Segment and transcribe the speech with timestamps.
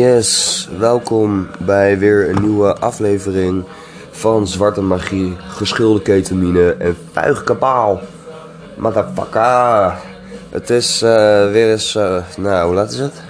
[0.00, 3.64] Yes, welkom bij weer een nieuwe aflevering
[4.10, 8.00] van Zwarte Magie, geschilde ketamine en vuig kabaal.
[8.76, 9.94] Motherfucker.
[10.50, 13.22] Het is eh, weer eens, eh, nou hoe laat is het?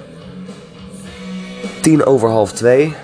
[1.81, 2.95] Tien over half twee.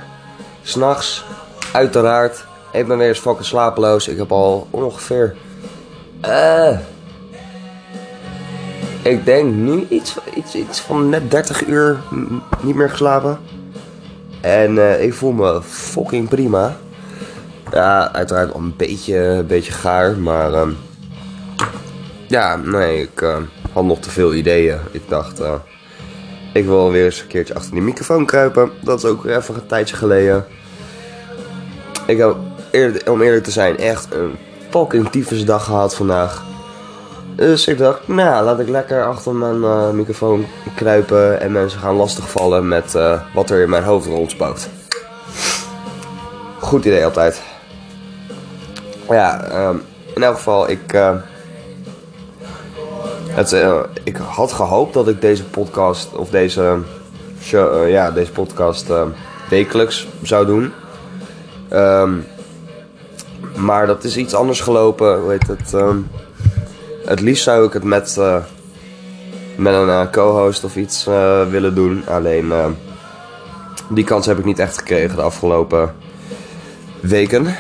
[0.63, 1.25] S'nachts,
[1.73, 2.45] uiteraard.
[2.73, 4.09] Ik ben weer eens fucking slapeloos.
[4.09, 5.37] Ik heb al ongeveer...
[6.21, 6.79] eh
[9.03, 11.99] ik denk nu iets, iets, iets van net 30 uur
[12.63, 13.39] niet meer geslapen.
[14.47, 16.77] En eh, ik voel me fucking prima.
[17.73, 20.53] Ja, uiteraard wel een beetje, beetje gaar, maar...
[20.53, 20.71] ehm,
[22.29, 23.37] ja, nee, ik eh,
[23.73, 24.79] had nog te veel ideeën.
[24.91, 25.55] Ik dacht, eh,
[26.53, 28.71] ik wil weer eens een keertje achter die microfoon kruipen.
[28.83, 30.45] Dat is ook even een tijdje geleden.
[32.07, 32.37] Ik heb,
[33.09, 34.35] om eerlijk te zijn, echt een
[34.71, 36.45] fucking tyfus dag gehad vandaag.
[37.37, 41.95] Dus ik dacht, nou, laat ik lekker achter mijn eh, microfoon kruipen en mensen gaan
[41.95, 44.69] lastigvallen met eh, wat er in mijn hoofd rondspookt.
[46.59, 47.43] Goed idee altijd.
[49.09, 49.77] Ja, ehm,
[50.15, 51.15] in elk geval, ik, eh,
[54.05, 56.79] ik had gehoopt dat ik deze podcast, of deze,
[57.87, 59.03] ja, deze podcast eh,
[59.51, 60.73] wekelijks zou doen.
[61.69, 62.13] Ehm,
[63.57, 65.75] maar dat is iets anders gelopen, hoe heet het...
[65.75, 65.99] ehm,
[67.07, 68.37] het liefst zou ik het met, eh,
[69.57, 72.03] met een eh, co-host of iets eh, willen doen.
[72.09, 72.53] Alleen
[73.89, 75.95] die kans heb ik niet echt gekregen de afgelopen
[77.01, 77.55] weken.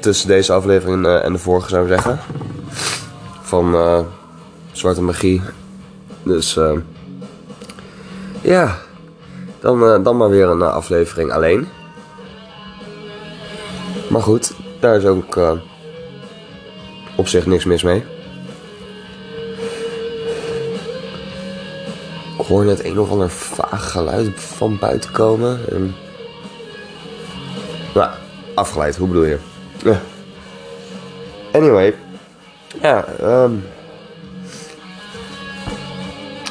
[0.00, 2.18] Tussen deze aflevering en de vorige zou ik zeggen.
[3.42, 3.76] Van
[4.72, 5.42] Zwarte Magie.
[6.22, 6.58] Dus
[8.40, 8.78] ja,
[9.60, 11.68] dan, dan maar weer een aflevering alleen.
[14.08, 15.38] Maar goed, daar is ook...
[17.20, 18.04] op zich niks mis mee.
[22.38, 25.60] Ik hoor net een of ander vaag geluid van buiten komen.
[25.70, 25.94] En...
[27.94, 28.10] Nou,
[28.54, 29.38] afgeleid, hoe bedoel je?
[31.52, 31.94] Anyway.
[32.82, 33.52] Ja, ehm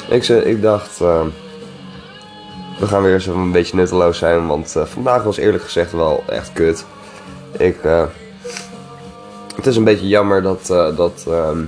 [0.08, 1.00] ik, ik dacht...
[1.00, 1.26] ehm,
[2.78, 4.46] we gaan weer eens een beetje nutteloos zijn.
[4.46, 6.84] Want eh, vandaag was eerlijk gezegd wel echt kut.
[7.58, 7.84] Ik...
[7.84, 8.04] eh,
[9.64, 11.58] het is een beetje jammer dat, eh, dat ehm,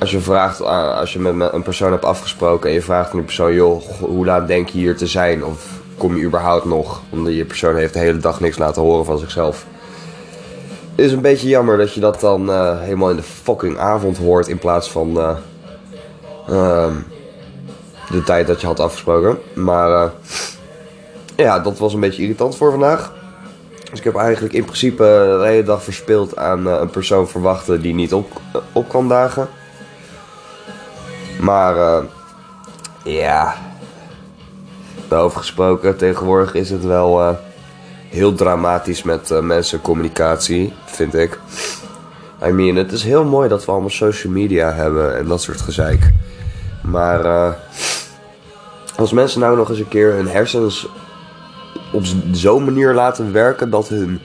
[0.00, 3.10] als je vraagt, ah, als je met me- een persoon hebt afgesproken en je vraagt
[3.10, 5.44] aan die persoon, joh, hoe laat denk je hier te zijn?
[5.44, 5.66] Of
[5.96, 7.00] kom je überhaupt nog?
[7.10, 9.66] Omdat je persoon heeft de hele dag niks laten horen van zichzelf.
[10.94, 14.18] Het is een beetje jammer dat je dat dan eh, helemaal in de fucking avond
[14.18, 15.36] hoort in plaats van eh,
[16.48, 16.94] ehm,
[18.10, 19.38] de tijd dat je had afgesproken.
[19.54, 20.10] Maar eh,
[21.36, 23.12] ja, dat was een beetje irritant voor vandaag.
[23.90, 25.02] Dus ik heb eigenlijk in principe
[25.40, 28.40] de hele dag verspild aan eh, een persoon verwachten die niet op,
[28.72, 29.48] op kan dagen.
[31.40, 32.04] Maar eh,
[33.04, 33.56] ja,
[35.08, 37.34] daarover gesproken, tegenwoordig is het wel eh,
[38.08, 41.38] heel dramatisch met eh, mensencommunicatie, vind ik.
[42.46, 45.60] I mean, het is heel mooi dat we allemaal social media hebben en dat soort
[45.60, 46.10] gezeik.
[46.82, 47.52] Maar eh,
[48.96, 50.88] als mensen nou nog eens een keer hun hersens
[51.92, 54.20] op zo'n manier laten werken dat, hun,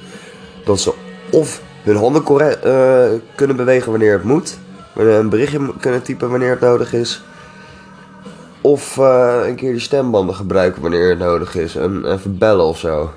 [0.66, 0.94] dat ze
[1.32, 3.06] of hun handen correct, eh,
[3.36, 4.58] kunnen bewegen wanneer het moet,
[4.96, 7.24] een berichtje kunnen typen wanneer het nodig is,
[8.62, 12.78] of eh, een keer die stembanden gebruiken wanneer het nodig is en even bellen of
[12.78, 13.12] zo.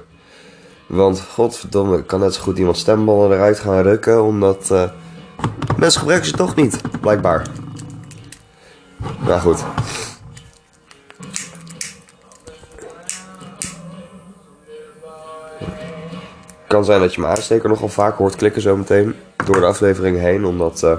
[0.86, 4.82] Want godverdomme, kan net zo goed iemand stembanden eruit gaan rukken, omdat eh,
[5.76, 7.46] mensen gebruiken ze toch niet, blijkbaar.
[9.26, 9.64] Nou goed.
[16.68, 19.14] Kan zijn dat je mijn aansteker nogal vaak hoort klikken zometeen
[19.44, 20.96] door de aflevering heen, omdat eh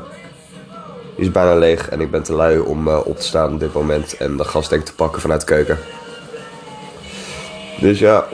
[1.16, 3.60] die is bijna leeg en ik ben te lui om eh, op te staan op
[3.60, 5.78] dit moment en de gastank te pakken vanuit de keuken.
[7.80, 8.26] Dus ja.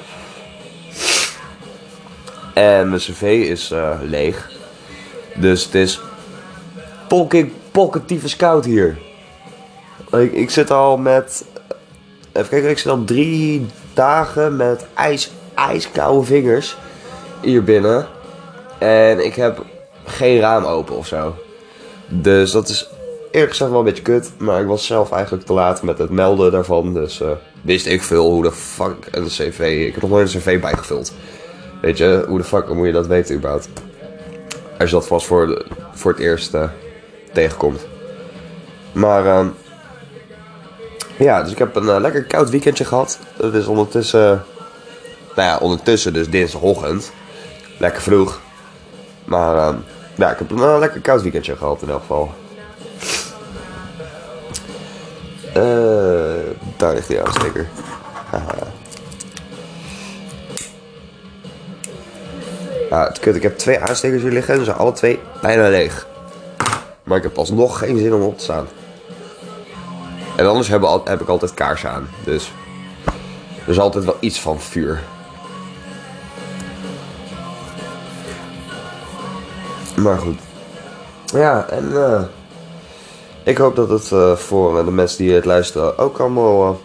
[2.54, 4.52] En mijn cv is eh, leeg.
[5.36, 6.02] Dus het is
[7.08, 8.98] polking, polketief koud hier.
[10.12, 11.46] Ik, ik zit al met
[12.36, 16.78] Even kijken, ik zit al drie dagen met ijs, ijskoude vingers
[17.46, 18.08] hier binnen.
[18.78, 19.64] En ik heb
[20.06, 21.36] geen raam open of zo.
[22.08, 22.90] Dus dat is
[23.32, 24.32] eerlijk gezegd wel een beetje kut.
[24.38, 26.94] Maar ik was zelf eigenlijk te laat met het melden daarvan.
[26.94, 27.30] Dus eh,
[27.62, 29.86] wist ik veel hoe de fuck een cv...
[29.88, 31.14] Ik heb nog nooit een cv bijgevuld.
[31.82, 33.70] Weet je, hoe de fuck moet je dat weten überhaupt?
[34.80, 36.70] Als je dat vast voor, voor het eerst eh,
[37.34, 37.86] tegenkomt.
[38.92, 39.26] Maar...
[39.26, 39.48] ehm,
[41.18, 43.20] ja, dus ik heb een eh, lekker koud weekendje gehad.
[43.38, 44.44] Het is ondertussen...
[45.36, 47.12] Nou ja, ondertussen dus dinsdagochtend.
[47.78, 48.40] Lekker vroeg.
[49.26, 49.76] Maar ehm,
[50.16, 52.34] ja, ik heb een lekker koud weekendje gehad in elk geval.
[55.54, 57.68] Eh, Daar ligt die aansteker.
[62.90, 63.36] Ja, het kut.
[63.36, 64.58] Ik heb twee aanstekers hier liggen.
[64.58, 66.08] Ze zijn alle twee bijna leeg.
[67.04, 68.68] Maar ik heb alsnog geen zin om op te staan.
[70.36, 72.10] En anders heb, heb ik altijd kaarsen aan.
[72.24, 72.52] Dus
[73.66, 75.00] er is altijd wel iets van vuur.
[79.96, 80.40] Maar goed.
[81.26, 82.22] Ja, en eh,
[83.46, 86.82] ik hoop dat het eh, voor eh, de mensen die het luisteren ook allemaal...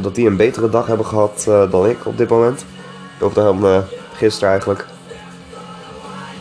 [0.00, 2.64] dat die een betere dag hebben gehad eh, dan ik op dit moment.
[3.20, 4.86] Of dan gisteren eigenlijk.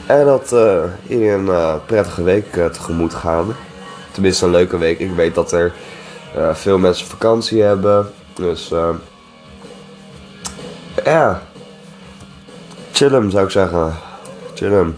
[0.05, 0.55] En dat
[1.07, 3.55] iedereen een prettige week tegemoet gaan.
[4.11, 4.99] Tenminste een leuke week.
[4.99, 5.73] Ik weet dat er
[6.53, 8.11] veel mensen vakantie hebben.
[8.33, 8.71] Dus
[11.03, 11.41] ja.
[12.93, 13.93] Hem zou ik zeggen.
[14.53, 14.95] Chill hem.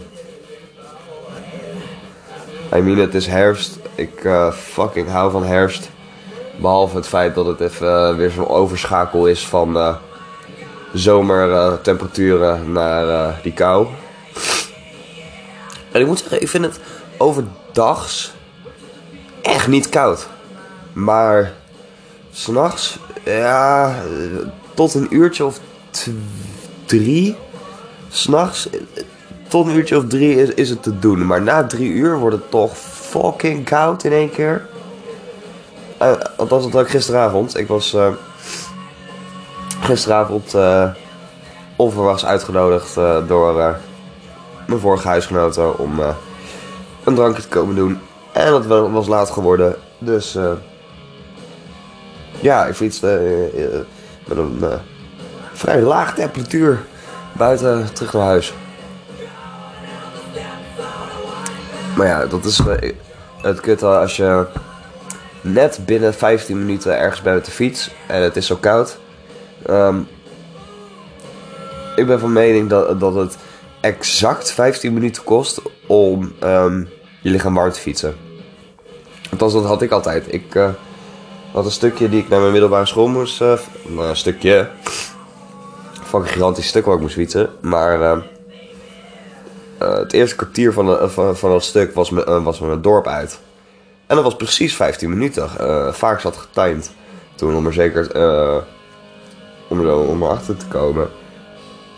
[2.74, 3.78] I mean, het is herfst.
[3.94, 5.90] Ik eh, fucking hou van herfst.
[6.60, 9.96] Behalve het feit dat het even eh, weer zo'n overschakel is van eh,
[10.92, 13.86] zomertemperaturen naar die kou.
[15.92, 16.80] En ik moet zeggen, ik vind het
[17.16, 18.32] overdags
[19.42, 20.26] echt niet koud.
[20.92, 21.52] Maar
[22.30, 23.94] s'nachts, ja,
[24.74, 25.60] tot een uurtje of
[26.86, 27.36] drie.
[28.08, 28.68] S'nachts,
[29.54, 31.26] tot een uurtje of drie is, is het te doen.
[31.26, 34.66] Maar na drie uur wordt het toch fucking koud in één keer.
[36.36, 37.58] Althans, dat had ik gisteravond.
[37.58, 38.08] Ik was eh,
[39.80, 40.90] gisteravond eh,
[41.76, 42.94] onverwachts uitgenodigd
[43.26, 43.76] door
[44.66, 46.00] mijn vorige huisgenoten om
[47.04, 48.00] een drankje te komen doen.
[48.32, 49.76] En dat wa- was laat geworden.
[49.98, 50.38] Dus
[52.40, 53.20] ja, ik fietste
[54.26, 54.64] met een
[55.52, 56.84] vrij laag temperatuur
[57.32, 58.54] buiten terug naar huis.
[61.96, 62.92] Maar ja, dat is eh,
[63.42, 64.46] het kutte als je
[65.40, 68.98] net binnen 15 minuten ergens de fiets en het is zo koud.
[69.66, 69.98] Ehm,
[71.96, 73.36] ik ben van mening dat, dat het
[73.80, 76.84] exact 15 minuten kost om ehm,
[77.22, 78.16] je lichaam warm te fietsen.
[79.30, 80.32] Althans, dat had ik altijd.
[80.32, 80.68] Ik eh,
[81.52, 83.40] had een stukje die ik naar mijn middelbare school moest.
[83.40, 83.58] eh,
[83.96, 84.68] een stukje.
[86.02, 87.50] Fucking gigantisch stuk waar ik moest fietsen.
[87.60, 88.22] Maar
[89.84, 92.60] eh, eh, het eerste kwartier van, de, van, van dat stuk was, me, eh, was
[92.60, 93.38] me het dorp uit.
[94.06, 95.48] En dat was precies 15 minuten.
[95.58, 96.90] Eh, vaak zat getimed.
[97.34, 98.56] Toen om er zeker eh,
[99.68, 101.08] om, er, om erachter te komen.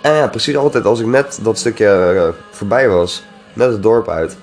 [0.02, 3.22] En ja, precies altijd als ik net dat stukje eh, voorbij was,
[3.52, 4.36] net het dorp uit,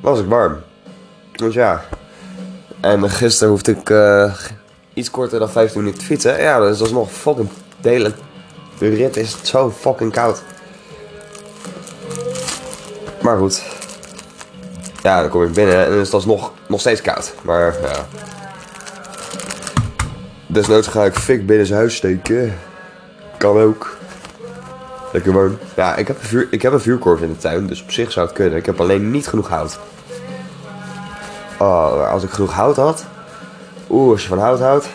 [0.00, 0.56] was ik warm.
[1.32, 1.84] Dus ja.
[2.80, 4.34] En gisteren hoefde ik eh,
[4.94, 6.40] iets korter dan 15 minuten te fietsen.
[6.40, 7.48] Ja, dus dat is nog fucking
[7.80, 8.12] de hele
[8.78, 10.42] de rit is zo fucking koud.
[13.26, 13.62] Maar goed.
[15.02, 17.34] Ja, dan kom ik binnen en dan is het alsnog nog steeds koud.
[17.42, 18.06] Maar ja.
[20.46, 22.58] Desnoods ga ik fik binnen zijn huis steken.
[23.38, 23.96] Kan ook.
[25.12, 25.58] Lekker warm.
[25.76, 28.12] Ja, ik heb, een vuur, ik heb een vuurkorf in de tuin, dus op zich
[28.12, 28.58] zou het kunnen.
[28.58, 29.78] Ik heb alleen niet genoeg hout.
[31.58, 33.04] Oh, als ik genoeg hout had.
[33.90, 34.88] Oeh, als je van hout houdt.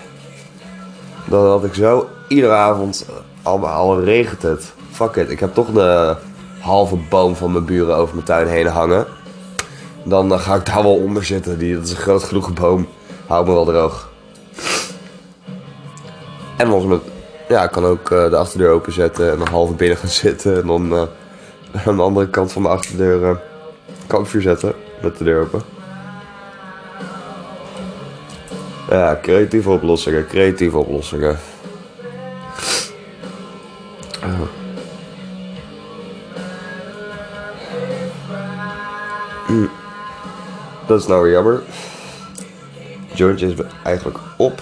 [1.25, 3.05] Dan had ik zo iedere avond.
[3.41, 4.71] Al, al regent het.
[4.91, 5.29] Fuck it.
[5.29, 6.15] Ik heb toch de
[6.61, 9.05] halve boom van mijn buren over mijn tuin heen hangen.
[10.03, 11.57] Dan eh, ga ik daar wel onder zitten.
[11.57, 12.87] Die, dat is een groot genoeg boom.
[13.27, 14.09] Hou me wel droog.
[16.57, 17.01] En als met,
[17.47, 20.61] ja, ik kan ook eh, de achterdeur openzetten en dan halve binnen gaan zitten.
[20.61, 23.35] En dan eh, aan de andere kant van de achterdeur eh
[24.07, 25.61] kampvuur zetten met de deur open.
[28.89, 31.39] Ja, creatieve oplossingen, creatieve oplossingen.
[39.51, 39.67] Hm.
[40.87, 41.61] Dat is nou weer jammer.
[43.13, 43.53] Jointje is
[43.83, 44.61] eigenlijk op.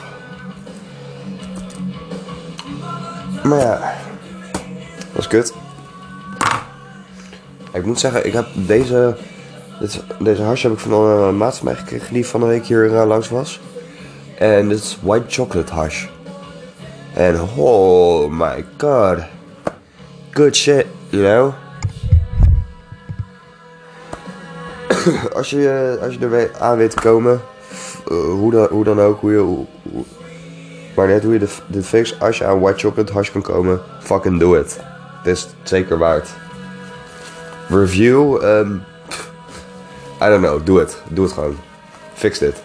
[3.43, 3.93] Maar ja,
[5.17, 5.53] is kut.
[7.73, 9.17] Ik moet zeggen, ik heb deze,
[9.79, 12.65] dit, deze hash heb ik van een maat van mij gekregen die van de week
[12.65, 13.59] hier eh, langs was.
[14.37, 16.05] En dit is white chocolate hash.
[17.13, 19.17] En oh my god.
[20.29, 21.53] Good shit, you know.
[25.37, 27.41] als, je, als je er aan weet te komen,
[28.07, 29.65] eh, hoe, dan, hoe dan ook, hoe je,
[30.95, 33.81] maar net hoe je dit, dit fix, als je aan white chocolate hash kan komen,
[33.99, 34.79] fucking do it.
[35.17, 36.29] Het is het zeker waard.
[37.69, 38.37] Review,
[39.07, 39.31] pff,
[40.21, 41.01] I don't know, doe het.
[41.07, 41.57] Doe het gewoon.
[42.13, 42.55] Fix dit.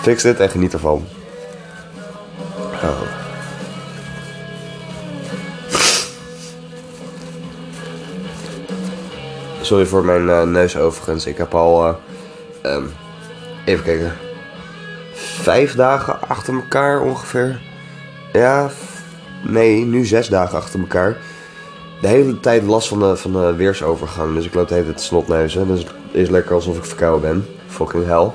[0.00, 1.06] Fix dit en geniet ervan.
[2.82, 3.23] Oh.
[9.64, 11.26] Sorry voor mijn eh, neus overigens.
[11.26, 11.94] Ik heb al, eh,
[12.62, 12.84] ehm,
[13.64, 14.12] even kijken,
[15.14, 17.60] vijf dagen achter elkaar ongeveer.
[18.32, 18.70] Ja,
[19.42, 21.16] nee, nu zes dagen achter elkaar.
[22.00, 24.34] De hele tijd last van de, van de weersovergang.
[24.34, 25.66] Dus ik loop de hele tijd snotneuzen.
[25.66, 27.46] Dus het is lekker alsof ik verkouden ben.
[27.66, 28.30] Fucking hell.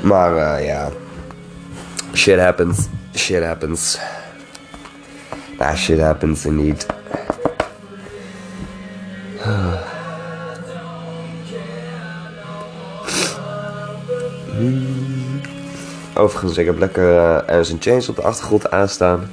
[0.00, 0.88] Maar uh, ja.
[2.14, 2.88] Shit happens.
[3.14, 3.98] Shit happens.
[5.58, 6.86] Ah, shit happens indeed.
[16.14, 19.30] Overigens, ik heb lekker uh, Alice in Chains op de achtergrond aanstaan.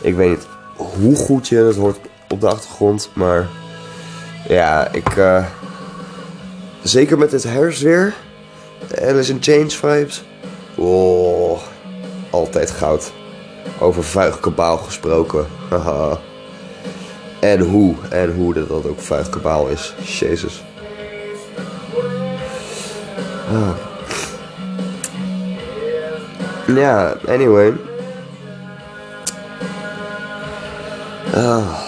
[0.00, 3.48] Ik weet hoe goed je het hoort op de achtergrond, maar
[4.48, 5.16] ja, ik.
[5.16, 5.44] Uh,
[6.82, 8.14] zeker met dit herfstweer,
[8.88, 10.24] de Alice in Chains vibes.
[10.74, 11.60] Oh,
[12.30, 13.12] altijd goud.
[13.78, 15.46] Over vuig kabaal gesproken.
[15.70, 16.18] Haha.
[17.40, 19.94] en hoe, en hoe dat, dat ook vuig kabaal is.
[20.02, 20.62] Jezus.
[23.52, 23.91] Ah.
[26.74, 27.72] Ja, anyway.
[31.34, 31.78] Ah.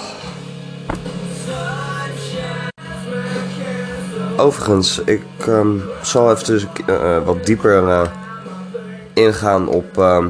[4.36, 8.02] Overigens, ik um, zal even dus, uh, wat dieper uh,
[9.12, 10.24] ingaan op, uh,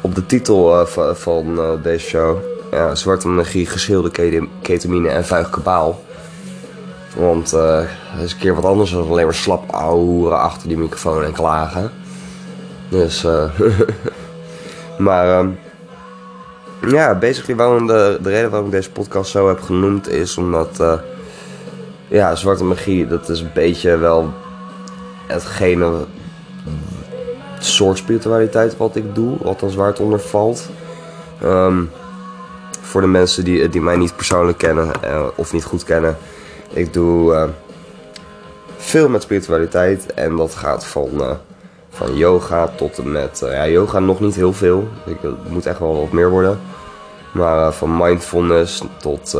[0.00, 2.38] op de titel uh, van, deze show.
[2.70, 4.10] Ja, zwarte magie, geschilde
[4.62, 6.04] ketamine en vuig kabaal.
[7.16, 7.86] Want dat
[8.22, 9.70] is een keer wat anders dan alleen maar slap
[10.30, 11.90] achter die microfoon en klagen.
[12.96, 13.50] Dus, uh,
[15.06, 15.58] maar, um,
[16.88, 20.80] ja, basically waarom de, de reden waarom ik deze podcast zo heb genoemd is omdat,
[20.80, 20.98] uh,
[22.08, 24.32] ja, zwarte magie, dat is een beetje wel
[25.26, 25.92] hetgene
[27.58, 30.68] soort spiritualiteit wat ik doe, althans waar het onder valt.
[31.44, 31.90] Um,
[32.80, 36.16] voor de mensen die, die mij niet persoonlijk kennen uh, of niet goed kennen,
[36.70, 37.48] ik doe
[38.76, 41.38] veel met spiritualiteit en dat gaat van,
[41.96, 45.78] van yoga tot en met, ja, yoga nog niet heel veel, ik, het moet echt
[45.78, 46.60] wel wat meer worden.
[47.32, 49.34] Maar van mindfulness tot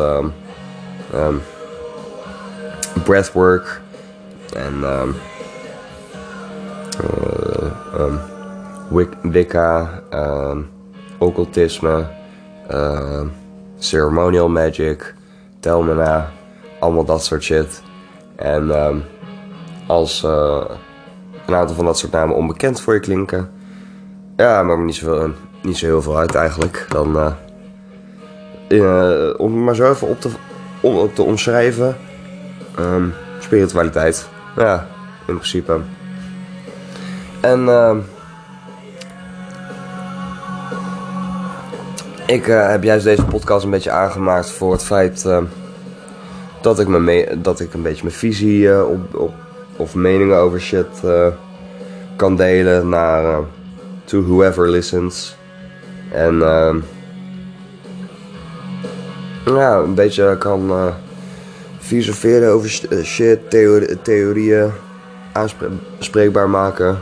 [1.14, 1.42] um,
[3.04, 3.80] breathwork
[4.52, 5.14] en um,
[7.98, 8.20] um,
[9.22, 10.02] Wicca,
[11.18, 12.06] occultisme,
[13.78, 15.14] ceremonial magic,
[15.60, 16.30] telmena,
[16.80, 17.82] allemaal dat soort shit.
[18.36, 18.72] En
[19.86, 20.64] als uh,
[21.46, 23.50] een aantal van dat soort namen onbekend voor je klinken,
[24.36, 25.30] ja, maakt me niet, zoveel,
[25.62, 26.86] niet zo heel veel uit eigenlijk.
[26.88, 27.32] Dan, uh,
[28.68, 30.28] uh, om maar zo even op te,
[30.80, 31.96] om, op te omschrijven,
[32.78, 34.28] um, spiritualiteit.
[34.56, 34.86] Ja,
[35.26, 35.80] in principe.
[37.40, 37.96] En uh,
[42.26, 45.38] ik heb juist deze podcast een beetje aangemaakt voor het feit uh,
[46.62, 49.34] dat, ik me dat ik een beetje mijn visie op, op,
[49.76, 50.86] of meningen over shit
[52.16, 53.44] kan delen naar
[54.04, 55.36] to whoever listens.
[56.12, 56.38] En
[59.44, 60.92] ja, een beetje kan
[61.78, 62.68] filosoferen over
[63.04, 64.70] shit, theorie, theorieën
[65.32, 66.98] aanspreekbaar maken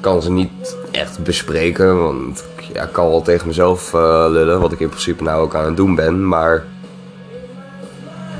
[0.00, 2.02] kan ze niet echt bespreken.
[2.02, 4.60] Want ja, ik kan wel tegen mezelf lullen.
[4.60, 6.28] Wat ik in principe nou ook aan het doen ben.
[6.28, 6.64] Maar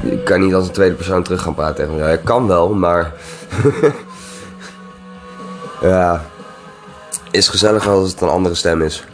[0.00, 2.12] ik kan niet als een tweede persoon terug gaan praten tegen mezelf.
[2.12, 3.12] Ik kan wel, maar...
[5.90, 6.24] ja.
[7.30, 9.04] Is gezellig als het een andere stem is.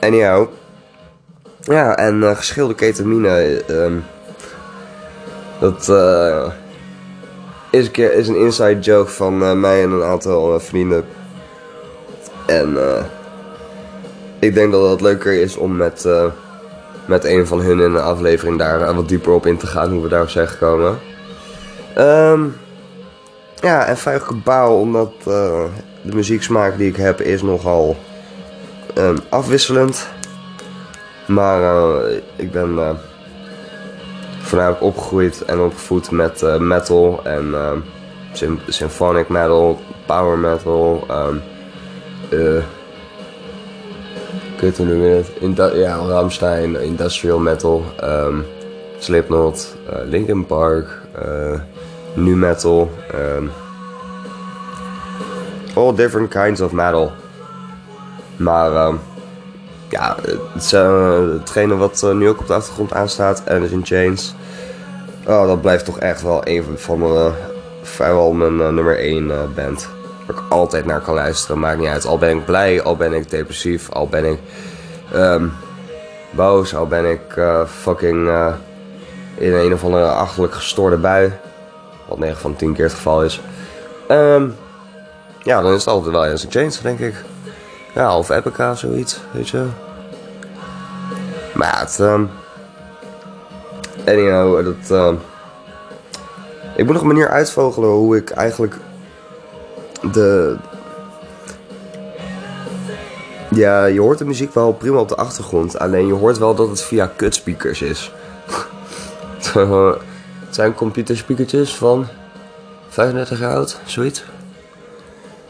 [0.00, 0.48] Anyhow.
[1.60, 3.62] Ja, en uh, geschilde ketamine.
[3.70, 4.04] Um,
[5.60, 5.88] dat...
[5.88, 6.46] Uh,
[7.70, 11.04] is een, keer, is een inside joke van uh, mij en een aantal vrienden.
[12.46, 12.78] En
[14.38, 16.08] ik denk dat het leuker is om met,
[17.06, 19.92] met een van hun in een aflevering daar wat dieper op in te gaan.
[19.92, 20.98] Hoe we daarop zijn gekomen.
[21.98, 22.54] Um,
[23.64, 25.70] ja, en Vuig Kabaal, omdat de
[26.02, 27.96] muzieksmaak die ik heb is nogal
[28.98, 30.08] um, afwisselend.
[31.26, 31.60] Maar
[32.36, 32.98] ik ben
[34.44, 37.70] voornamelijk opgegroeid en opgevoed met uh, metal en uh,
[38.32, 41.06] sym symphonic metal, power metal.
[41.10, 41.42] Um,
[42.30, 42.62] uh,
[44.54, 47.84] ik weet het ja, Rammstein, industrial metal,
[48.98, 51.00] Slipknot, Linkin Park,
[52.14, 52.90] nu metal.
[53.14, 53.50] Um,
[55.74, 57.12] all different kinds of metal.
[58.36, 59.00] Maar um,
[59.88, 60.16] ja,
[60.52, 64.34] het, uh, hetgene wat uh, nu ook op de achtergrond aanstaat, Alice in Chains.
[65.26, 67.32] Oh, dat blijft toch echt wel een van mijn, uh,
[67.82, 69.88] vrijwel mijn nummer 1 band.
[70.26, 72.06] Waar ik altijd naar kan luisteren, maakt niet uit.
[72.06, 74.38] Al ben ik blij, al ben ik depressief, al ben ik
[75.14, 75.52] um,
[76.30, 77.20] boos, al ben ik
[77.66, 78.30] fucking
[79.34, 81.32] in een of andere achterlijk gestoorde bui.
[82.14, 83.40] Wat 9 van 10 keer het geval is.
[84.10, 84.56] Um,
[85.42, 87.14] ja, dan is het altijd wel eens een change, denk ik.
[87.94, 89.66] Ja, of Epica zoiets, weet je.
[91.54, 91.98] Maar het...
[91.98, 92.30] Um,
[94.06, 94.90] anyhow, dat...
[94.90, 95.18] Um,
[96.76, 98.74] ik moet nog een manier uitvogelen hoe ik eigenlijk
[100.12, 100.56] de...
[103.50, 105.78] Ja, je hoort de muziek wel prima op de achtergrond.
[105.78, 108.12] Alleen je hoort wel dat het via kutspeakers is.
[110.54, 112.06] het zijn computerspeakertjes van
[112.88, 114.24] 35 jaar oud, zoiets.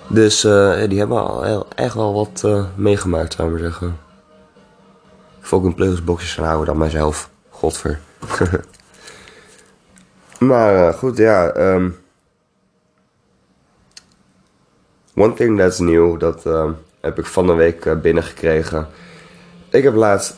[0.08, 3.98] Dus uh, die hebben al echt wel wat uh, meegemaakt, zou ik maar zeggen.
[5.42, 5.74] Ik ook een
[6.18, 7.30] gaan houden dan mijzelf.
[7.48, 8.00] Godver.
[10.38, 11.56] maar uh, goed, ja.
[11.56, 11.96] Um,
[15.14, 16.44] one thing that's new, dat
[17.00, 18.88] heb ik van de week binnengekregen.
[19.70, 20.36] Ik heb laatst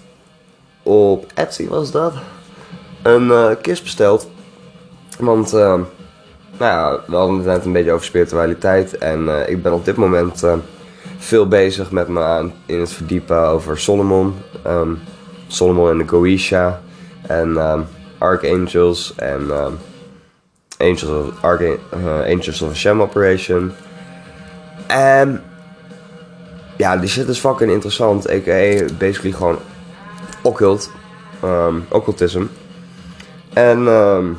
[0.82, 2.14] op Etsy, was dat?
[3.02, 4.34] Een kist besteld.
[5.18, 5.54] Want...
[5.54, 5.80] Uh,
[6.58, 8.98] nou ja, we hadden het net een beetje over spiritualiteit.
[8.98, 10.54] En uh, ik ben op dit moment uh,
[11.18, 14.34] veel bezig met me in het verdiepen over Solomon.
[14.66, 14.98] Um,
[15.46, 16.80] Solomon en de Goisha.
[17.26, 17.86] En um,
[18.18, 19.14] Archangels.
[19.16, 19.78] En um,
[20.78, 21.62] Angels, of, Arch
[22.26, 23.72] Angels of Hashem Operation.
[24.86, 25.42] En
[26.76, 28.30] ja, die shit is fucking interessant.
[28.30, 28.84] A.k.a.
[28.98, 29.58] basically gewoon
[30.42, 30.90] occult.
[31.88, 32.42] Occultism.
[33.52, 33.78] En...
[33.86, 34.38] Um,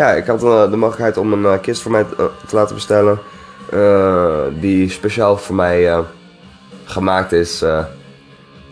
[0.00, 2.56] ja, ik had uh, de mogelijkheid om een uh, kist voor mij te, uh, te
[2.56, 3.18] laten bestellen.
[4.60, 6.04] die speciaal voor mij
[6.84, 7.62] gemaakt is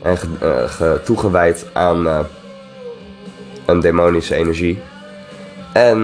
[0.02, 0.16] en
[0.68, 2.26] ge, toegewijd aan
[3.66, 4.82] een demonische energie.
[5.72, 6.02] En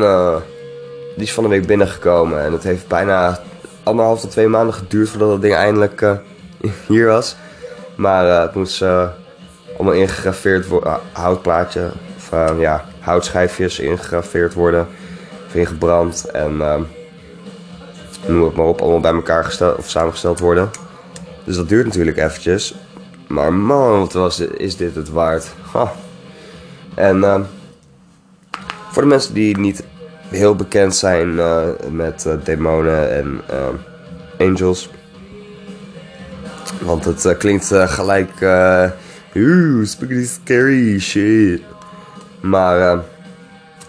[1.17, 2.45] die is van de week binnengekomen.
[2.45, 3.39] En het heeft bijna
[3.83, 6.07] anderhalf tot twee maanden geduurd voordat dat ding eindelijk
[6.89, 7.37] hier was.
[7.97, 8.83] Maar het moest
[9.77, 14.89] allemaal ingegraveerd worden, houtplaatje, of ja, houtschijfjes ingegraveerd worden
[15.55, 16.75] ingebrand en uh,
[18.27, 20.71] noem het maar op, allemaal bij elkaar gesteld, of samengesteld worden.
[21.45, 22.75] Dus dat duurt natuurlijk eventjes.
[23.27, 25.55] Maar man, wat was dit, is dit het waard.
[25.73, 25.93] Ha.
[26.95, 27.41] En uh,
[28.91, 29.85] voor de mensen die niet
[30.29, 33.41] heel bekend zijn uh, met uh, demonen en
[34.39, 34.91] angels.
[36.81, 38.31] Want het klinkt gelijk...
[39.37, 41.63] Oeh, spooky scary shit.
[42.41, 43.03] Maar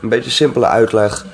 [0.01, 1.25] een beetje simpele uitleg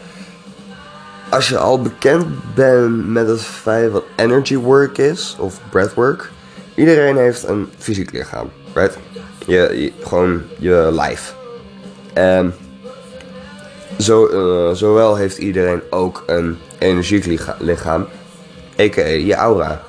[1.31, 6.31] als je al bekend bent met het feit wat energy work is, of breathwork,
[6.75, 8.97] iedereen heeft een fysiek lichaam, right?
[9.45, 11.35] Je, gewoon je lijf.
[12.13, 12.55] En
[13.99, 18.07] zo, uh, zowel heeft iedereen ook een energiek lichaam,
[18.79, 19.07] a.k.a.
[19.07, 19.81] je aura.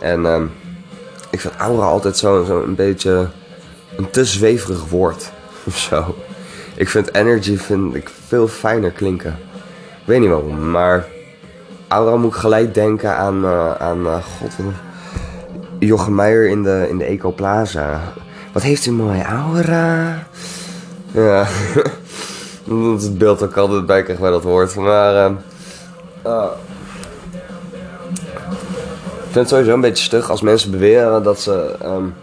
[0.00, 0.52] En um,
[1.30, 3.28] ik vind aura altijd zo'n zo beetje
[3.96, 5.30] een te zweverig woord
[5.66, 6.16] of zo.
[6.74, 9.38] Ik vind energy vind ik veel fijner klinken
[10.06, 11.06] weet niet waarom, maar
[11.88, 14.52] aura moet ik gelijk denken aan, uh, aan uh, god,
[15.78, 18.00] Jochem Meijer in de, in de Eco Plaza.
[18.52, 20.22] Wat heeft een mooie aura?
[21.12, 21.46] Ja,
[22.64, 24.74] dat het beeld ook altijd bij krijg bij dat woord.
[24.74, 25.30] Maar,
[26.26, 26.44] uh,
[29.16, 32.14] ik vind het sowieso een beetje stug als mensen beweren dat ze um,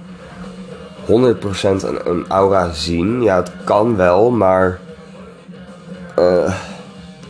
[1.07, 3.21] ehm, 100% een, een aura zien.
[3.21, 4.79] Ja, het kan wel, maar...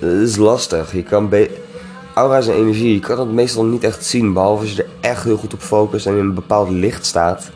[0.04, 0.94] Uh, het is lastig.
[0.94, 1.32] Je kan
[2.14, 2.94] aura is een energie.
[2.94, 4.34] Je kan het meestal niet echt zien.
[4.34, 7.52] Behalve als je er echt heel goed op focust en in een bepaald licht staat.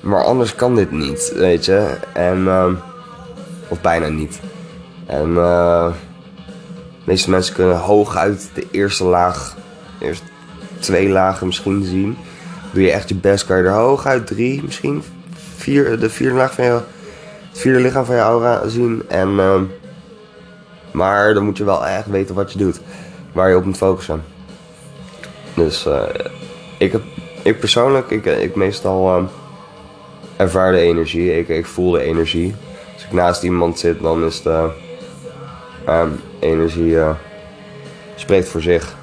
[0.00, 1.96] Maar anders kan dit niet, weet je.
[2.12, 2.66] En, uh,
[3.68, 4.40] of bijna niet.
[5.06, 9.56] En uh, de meeste mensen kunnen hooguit de eerste laag,
[9.98, 10.22] eerst
[10.78, 12.16] twee lagen misschien zien.
[12.72, 15.02] Doe je echt je best, kan je er hooguit drie, misschien
[15.56, 19.02] vier, de vierde laag van je, het vierde lichaam van je aura zien.
[19.08, 19.60] En uh,
[20.94, 22.80] maar dan moet je wel echt weten wat je doet.
[23.32, 24.24] Waar je op moet focussen.
[25.54, 26.02] Dus uh,
[26.78, 27.02] ik, heb,
[27.42, 29.24] ik persoonlijk, ik, ik meestal uh,
[30.36, 31.38] ervaar de energie.
[31.38, 32.54] Ik, ik voel de energie.
[32.94, 34.70] Als ik naast iemand zit, dan is de
[35.86, 36.02] uh,
[36.40, 36.96] energie
[38.14, 38.96] spreekt voor zich.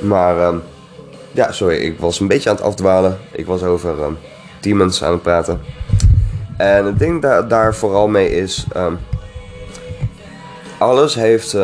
[0.00, 0.56] Maar ehm,
[1.32, 3.18] ja, sorry, ik was een beetje aan het afdwalen.
[3.30, 4.18] Ik was over um,
[4.60, 5.60] demons aan het praten.
[6.56, 8.66] En het ding daar, vooral mee is...
[8.76, 8.98] Um,
[10.78, 11.56] alles heeft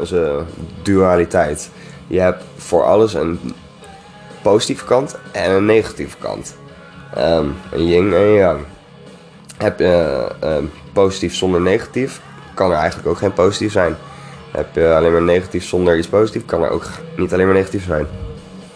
[0.00, 0.46] zijn
[0.82, 1.70] dualiteit.
[2.06, 3.54] Je hebt voor alles een
[4.42, 6.56] positieve kant en een negatieve kant.
[7.18, 8.60] Um, een yin en een yang.
[9.58, 10.56] Heb je uh,
[10.92, 12.20] positief zonder negatief,
[12.54, 13.96] kan er eigenlijk ook geen positief zijn.
[14.50, 17.84] Heb je alleen maar negatief zonder iets positief, kan er ook niet alleen maar negatief
[17.84, 18.06] zijn.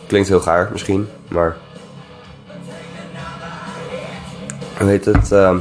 [0.09, 1.57] Klinkt heel gaar misschien, maar.
[4.79, 5.33] weet het.
[5.33, 5.59] ehm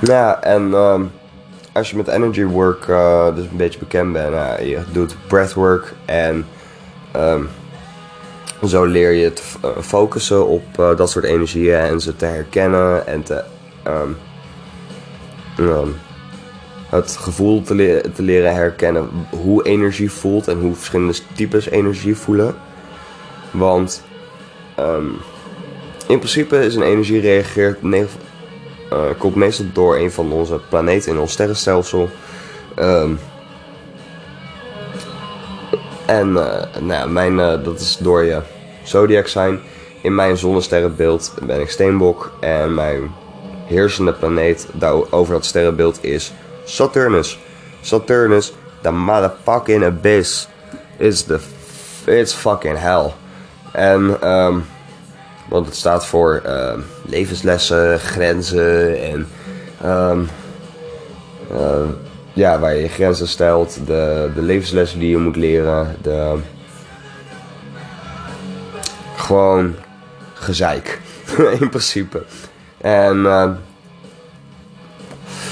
[0.00, 1.04] ja, en ehm,
[1.72, 5.94] als je met energy work eh, dus een beetje bekend bent, nou, je doet breathwork
[6.04, 6.46] en
[7.12, 7.42] ehm,
[8.66, 13.06] zo leer je te eh, focussen op eh, dat soort energieën en ze te herkennen
[13.06, 13.44] en te,
[13.82, 14.10] ehm,
[16.88, 22.16] het gevoel te, le- te leren herkennen hoe energie voelt en hoe verschillende types energie
[22.16, 22.54] voelen.
[23.50, 24.02] Want
[24.76, 25.06] ehm,
[26.06, 27.78] in principe is een energie reageert
[28.90, 32.08] eh, komt meestal door een van onze planeten in ons sterrenstelsel.
[32.74, 33.10] Ehm,
[36.06, 38.40] en eh, nou ja, mijn, eh, dat is door je
[38.82, 39.60] zodiac zijn.
[40.02, 42.32] In mijn zonnesterrenbeeld ben ik steenbok.
[42.40, 43.10] En mijn
[43.66, 44.66] heersende planeet
[45.10, 46.32] over dat sterrenbeeld is
[46.68, 47.38] Saturnus.
[47.82, 48.52] Saturnus,
[48.82, 50.46] the motherfucking abyss,
[50.98, 51.40] is the
[52.06, 53.14] it's fucking hell.
[53.72, 54.60] En ehm
[55.48, 59.26] want het staat voor ehm, levenslessen, grenzen en
[61.50, 61.88] eh,
[62.32, 66.36] ja, waar je je grenzen stelt, de, de levenslessen die je moet leren, de
[69.16, 69.74] gewoon
[70.34, 71.00] gezeik
[71.60, 72.22] in principe.
[72.78, 73.52] En ehm,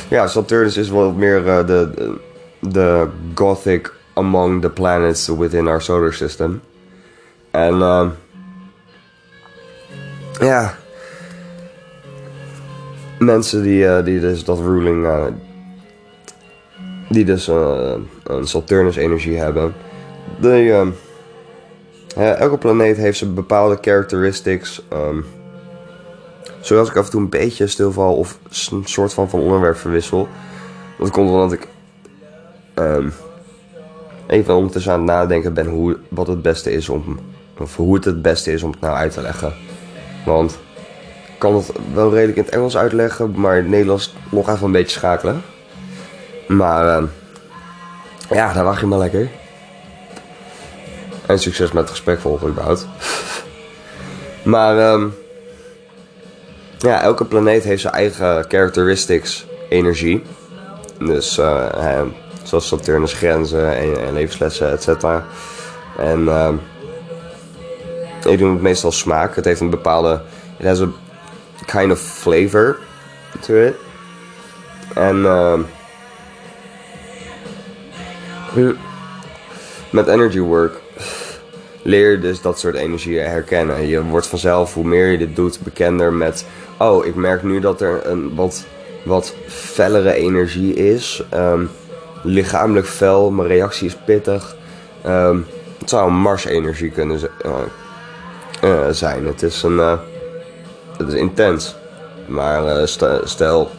[0.08, 2.14] ja, Saturnus is wat meer eh, de,
[2.60, 6.62] de, gothic among the planets within our solar system.
[7.50, 8.08] En ehm
[10.40, 10.74] ja.
[13.18, 15.06] Mensen die, eh, die dus dat ruling.
[15.06, 15.24] eh,
[17.08, 19.74] die dus een Saturnus-energie hebben.
[20.40, 20.90] Die, ehm,
[22.14, 24.82] elke planeet heeft zijn bepaalde characteristics.
[24.88, 25.20] ehm
[26.66, 28.38] zoals ik af en toe een beetje stilval of
[28.70, 30.29] een soort van van onderwerp verwissel.
[30.98, 31.68] Dat komt omdat ik
[32.74, 33.09] ehm,
[34.26, 37.18] even ondertussen aan het nadenken ben hoe, wat het beste is om.
[37.59, 39.55] Of hoe het het beste is om het nou uit te leggen.
[40.24, 40.52] Want
[41.26, 44.66] ik kan het wel redelijk in het Engels uitleggen, maar in het Nederlands nog even
[44.66, 45.42] een beetje schakelen.
[46.48, 47.07] Maar ehm,
[48.31, 49.31] ja, daar wacht je maar lekker.
[51.26, 52.88] En succes met het gesprek volgen überhaupt.
[54.42, 55.09] maar ehm,
[56.78, 60.22] ja, elke planeet heeft zijn eigen characteristics energie.
[60.98, 61.36] Dus
[61.76, 62.04] hè,
[62.42, 65.24] zoals Saturnus grenzen en, en levenslessen, et cetera.
[65.98, 66.54] En ehm
[68.26, 69.36] ik doe het meestal smaak.
[69.36, 70.20] Het heeft een bepaalde...
[70.58, 70.88] It has a
[71.66, 72.78] kind of flavor
[73.40, 73.74] to it.
[74.94, 75.62] En ehm,
[79.90, 80.80] met energy work
[81.87, 83.87] leer dus dat soort energieën herkennen.
[83.87, 86.46] Je wordt vanzelf, hoe meer je dit doet, bekender met...
[86.79, 88.64] Oh, ik merk nu dat er een wat,
[89.05, 91.22] wat fellere energie is.
[91.31, 91.64] Ehm,
[92.22, 94.57] lichamelijk fel, mijn reactie is pittig.
[95.03, 95.38] Ehm,
[95.79, 97.33] het zou een Mars-energie kunnen zijn.
[97.42, 97.51] eh,
[98.70, 99.27] eh, zijn.
[99.27, 99.79] Het is een.
[99.79, 99.99] eh,
[100.96, 101.77] het is intens.
[102.27, 103.70] Maar st- stel,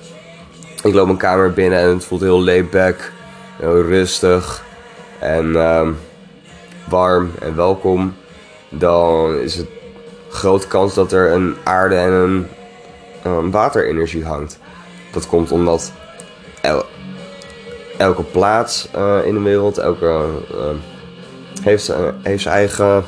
[0.84, 3.12] ik loop een kamer binnen en het voelt heel laid back,
[3.60, 4.64] heel rustig
[5.20, 5.92] en ehm,
[6.90, 8.16] warm en welkom.
[8.70, 9.68] Dan is het
[10.30, 12.48] grote kans dat er een aarde en een,
[13.24, 14.60] een waterenergie hangt.
[15.12, 15.92] Dat komt omdat
[16.62, 16.86] el-
[17.98, 20.70] elke plaats eh, in de wereld, elke eh,
[21.62, 23.04] heeft, heeft zijn eigen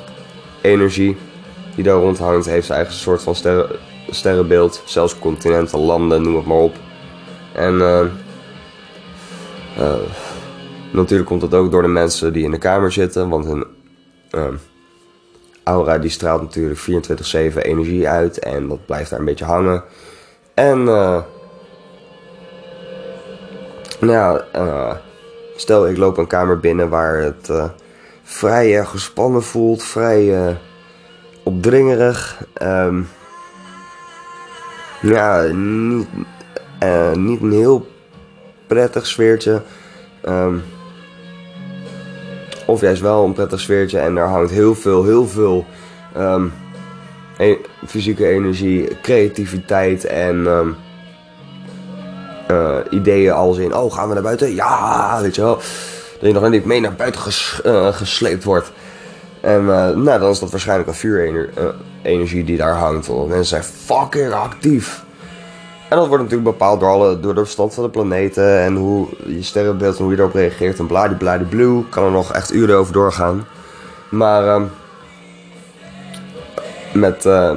[0.61, 1.17] energie
[1.75, 3.69] die daar rondhangt, heeft zijn eigen soort van sterren,
[4.09, 4.81] sterrenbeeld.
[4.85, 6.75] Zelfs continenten, landen, noem het maar op.
[7.53, 8.05] En eh,
[10.91, 13.65] natuurlijk komt dat ook door de mensen die in de kamer zitten, want hun
[14.29, 14.47] eh,
[15.63, 19.83] aura die straalt natuurlijk 24-7 energie uit en dat blijft daar een beetje hangen.
[20.53, 21.21] En eh,
[23.99, 24.95] nou ja, eh,
[25.55, 27.69] stel ik loop een kamer binnen waar het eh,
[28.23, 30.57] vrij gespannen voelt, vrij
[31.43, 32.43] opdringerig.
[32.53, 33.01] ehm,
[35.01, 36.07] ja, niet,
[37.13, 37.87] niet een heel
[38.67, 39.61] prettig sfeertje.
[40.21, 40.55] ehm,
[42.69, 45.65] of juist wel een prettig sfeertje en daar hangt heel veel, heel veel
[46.15, 46.45] ehm,
[47.37, 50.69] e- fysieke energie, creativiteit en ehm,
[52.47, 54.55] eh, ideeën als in, oh gaan we naar buiten?
[54.55, 55.55] Ja, weet je wel.
[56.19, 57.21] Dat je nog niet mee naar buiten
[57.63, 58.71] eh, gesleept wordt.
[59.41, 63.09] En eh, nou, dan is dat waarschijnlijk een vuurenergie die daar hangt.
[63.27, 65.03] Mensen zijn fucking actief.
[65.89, 69.07] En dat wordt natuurlijk bepaald door, alle, door de stand van de planeten en hoe
[69.25, 70.79] je sterrenbeeld en hoe je erop reageert.
[70.79, 73.47] En bladibladibloe, kan er nog echt uren over doorgaan.
[74.09, 74.63] Maar ehm,
[76.93, 77.51] met, eh,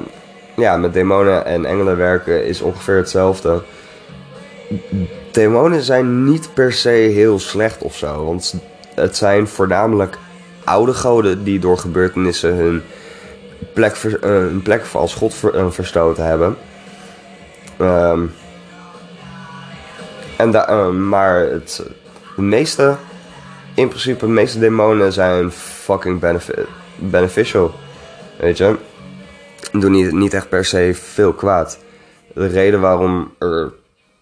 [0.57, 3.62] ja, met demonen en engelen werken is ongeveer hetzelfde.
[5.31, 8.25] Demonen zijn niet per se heel slecht of zo.
[8.25, 8.55] Want
[8.95, 10.18] het zijn voornamelijk
[10.64, 12.83] oude goden die door gebeurtenissen hun
[13.73, 14.18] plek,
[14.62, 16.57] plek als god eh, verstoten hebben.
[17.83, 18.27] Ehm,
[20.37, 21.83] en da- ehm, maar het,
[22.37, 22.97] de meeste,
[23.75, 26.66] in principe, de meeste demonen zijn fucking benefi-
[26.97, 27.75] beneficial.
[28.38, 28.77] Weet je?
[29.73, 31.79] Doen niet, niet echt per se veel kwaad.
[32.35, 33.73] De reden waarom er,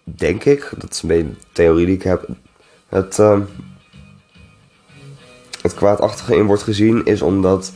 [0.03, 2.25] denk ik, dat is een beetje een theorie die ik heb,
[2.89, 3.41] het, ehm,
[5.61, 7.71] het kwaadachtige in wordt gezien, is omdat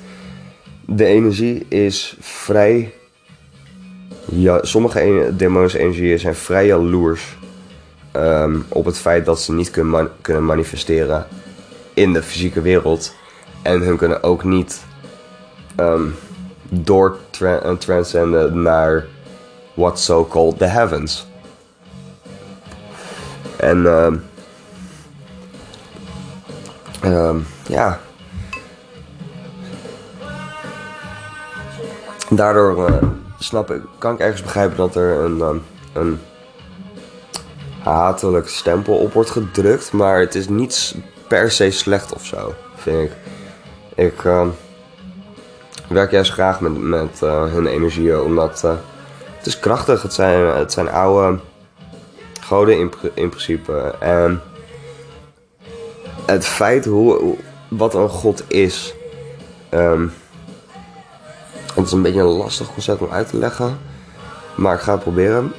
[0.85, 2.93] de energie is vrij.
[4.25, 7.37] Ja, sommige demonische energieën zijn vrij jaloers
[8.11, 11.27] ehm, op het feit dat ze niet kunnen, kunnen manifesteren
[11.93, 13.15] in de fysieke wereld.
[13.61, 14.83] En hun kunnen ook niet
[15.75, 16.01] eh,
[17.77, 19.05] transcenden naar
[19.73, 21.27] what so called the heavens.
[23.57, 24.15] En ehm
[27.67, 27.99] ja.
[32.29, 33.07] Daardoor eh,
[33.39, 35.57] snap ik, kan ik ergens begrijpen dat er een, ehm,
[35.93, 36.19] een
[37.83, 39.91] hatelijk stempel op wordt gedrukt.
[39.91, 40.95] Maar het is niet
[41.27, 43.11] per se slecht of zo, vind ik.
[43.95, 44.47] Ik ehm,
[45.89, 48.73] werk juist graag met, met eh, hun energieën, omdat eh,
[49.37, 50.01] het is krachtig.
[50.01, 51.39] Het zijn, het zijn oude
[52.41, 53.95] goden in, in principe.
[53.99, 54.41] En
[56.25, 57.35] het feit hoe,
[57.67, 58.93] wat een god is.
[59.69, 60.07] ehm,
[61.85, 63.77] het is een beetje een lastig concept om uit te leggen.
[64.55, 65.53] Maar ik ga het proberen.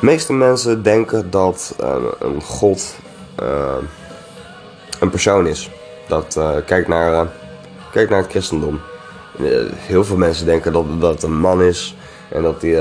[0.00, 2.96] De meeste mensen denken dat eh, een god
[3.34, 3.76] eh,
[5.00, 5.70] een persoon is.
[6.08, 7.26] Dat, eh, kijk, naar,
[7.92, 8.80] kijk naar het christendom.
[9.74, 11.96] Heel veel mensen denken dat dat het een man is.
[12.28, 12.76] En dat die...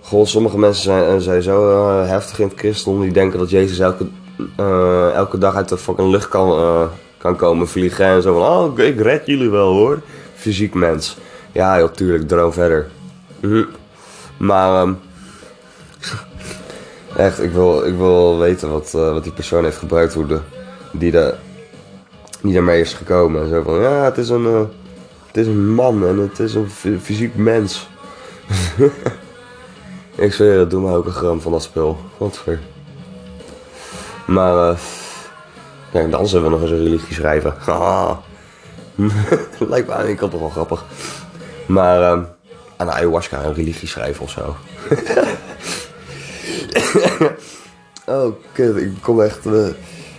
[0.00, 3.02] God, sommige mensen zijn, zijn zo heftig in het christendom.
[3.02, 4.06] Die denken dat Jezus elke,
[5.14, 8.06] elke dag uit de fucking lucht kan, kan komen vliegen.
[8.06, 10.02] En zo van, oh, ik red jullie wel hoor.
[10.44, 11.16] Fysiek mens.
[11.52, 12.88] Ja, joh, tuurlijk, droom verder.
[13.40, 13.64] Mhm.
[14.36, 14.92] Maar, ehm,
[17.26, 20.14] echt, ik wil, ik wil weten wat, eh, wat die persoon heeft gebruikt.
[20.14, 20.40] Hoe de,
[20.92, 21.34] die, de,
[22.42, 23.42] die daarmee is gekomen.
[23.42, 24.60] En zo van, ja, het is een, eh,
[25.26, 27.88] het is een man en het is een fy- fysiek mens.
[30.14, 31.98] Ik zweer, het doet me ook een gram van dat spul.
[32.16, 32.58] Wat voor.
[34.26, 34.76] Maar,
[35.92, 37.54] ja, dan zullen we nog eens een religie schrijven.
[39.68, 40.84] Lijkt me aan de kant toch wel grappig.
[41.66, 42.22] Maar, ehm
[42.76, 44.56] aan ayahuasca een religie schrijven of zo.
[48.14, 49.46] oh, kut, ik kom echt.
[49.46, 49.66] eh,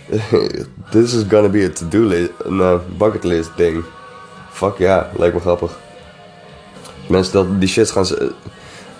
[0.90, 3.84] This is gonna be a to-do list, een eh, bucket list ding.
[4.50, 5.78] Fuck ja, lijkt me grappig.
[7.08, 8.06] Mensen dat die shit gaan.
[8.06, 8.32] ze-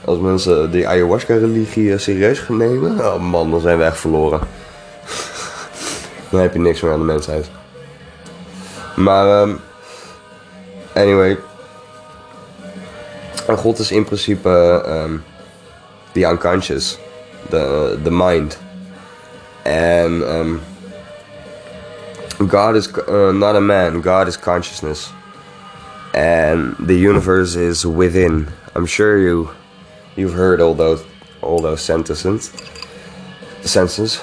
[0.05, 4.41] Als mensen die ayahuasca-religie eh, serieus gaan nemen, oh man, dan zijn we echt verloren.
[6.31, 7.51] dan heb je niks meer aan de mensheid.
[8.97, 9.57] Maar, ehm
[10.95, 11.39] anyway.
[13.47, 15.17] En God is in principe ehm
[16.13, 16.99] the unconscious,
[17.51, 18.59] de the mind.
[19.63, 20.57] En ehm
[22.49, 25.13] God is uh, not a man, God is consciousness.
[26.13, 28.49] And the universe is within.
[28.75, 29.51] I'm sure you
[30.15, 31.03] you've heard all those
[31.41, 32.53] all those sentences.
[33.63, 34.23] Sentences.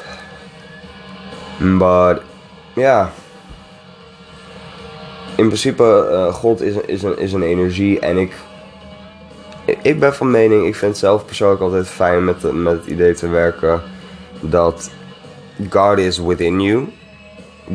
[1.60, 2.24] But
[2.76, 3.12] yeah.
[5.36, 8.34] In principe, eh, God is, is, een, is een energie en ik,
[9.82, 13.28] ik ben van mening, ik vind zelf persoonlijk altijd fijn met, met het idee te
[13.28, 13.82] werken
[14.40, 14.92] dat
[15.70, 16.88] God is within you.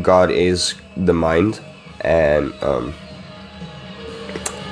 [0.02, 1.60] God is the mind.
[2.04, 2.94] And um,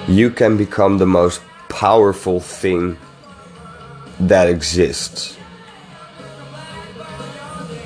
[0.07, 2.96] you can become the most powerful thing
[4.27, 5.37] that exists.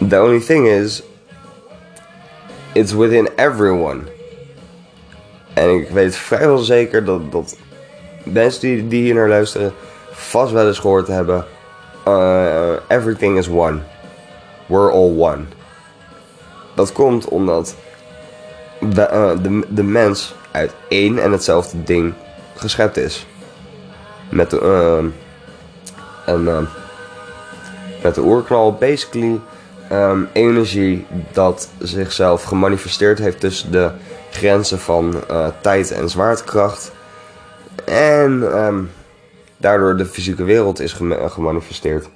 [0.01, 1.03] The only thing is,
[2.75, 4.09] it's within everyone.
[5.55, 7.57] En ik weet vrijwel zeker dat, dat
[8.23, 9.73] mensen die, die hier naar luisteren
[10.11, 11.45] vast wel eens gehoord hebben:
[12.09, 13.79] uh, Everything is one.
[14.67, 15.45] We're all one.
[16.75, 17.77] Dat komt omdat
[18.81, 22.15] de, eh, de, de mens uit één en hetzelfde ding
[22.57, 23.27] geschept is.
[24.29, 25.07] Met de, ehm,
[26.27, 26.65] en, ehm,
[28.03, 29.41] met de oerknal basically
[29.89, 33.91] ehm, energie dat zichzelf gemanifesteerd heeft tussen de
[34.31, 36.93] grenzen van eh, tijd en zwaartekracht.
[37.85, 38.83] En ehm,
[39.57, 42.09] daardoor de fysieke wereld is gema- gemanifesteerd.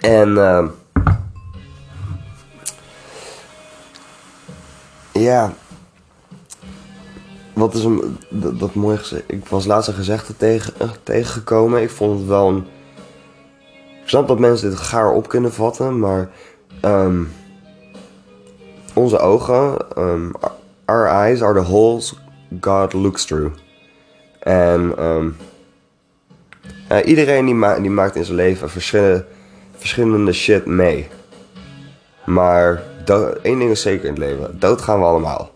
[0.00, 0.66] En ehm,
[5.12, 5.52] ja,
[7.52, 9.22] wat is een dat, dat gezegd.
[9.26, 11.82] Ik was laatst een gezegde tegen, eh, tegengekomen.
[11.82, 12.66] Ik vond het wel een.
[14.02, 16.30] Ik snap dat mensen dit gaar op kunnen vatten, maar
[16.80, 17.22] ehm,
[18.96, 20.30] onze ogen, ehm,
[20.84, 22.14] our eyes are the holes
[22.60, 23.54] God looks through.
[24.38, 24.94] En
[26.88, 29.24] Eh, iedereen die, die maakt in zijn leven verschillende,
[29.76, 31.08] verschillende shit mee.
[32.24, 32.82] Maar
[33.42, 34.58] één ding is zeker in het leven.
[34.58, 35.50] Dood gaan we allemaal.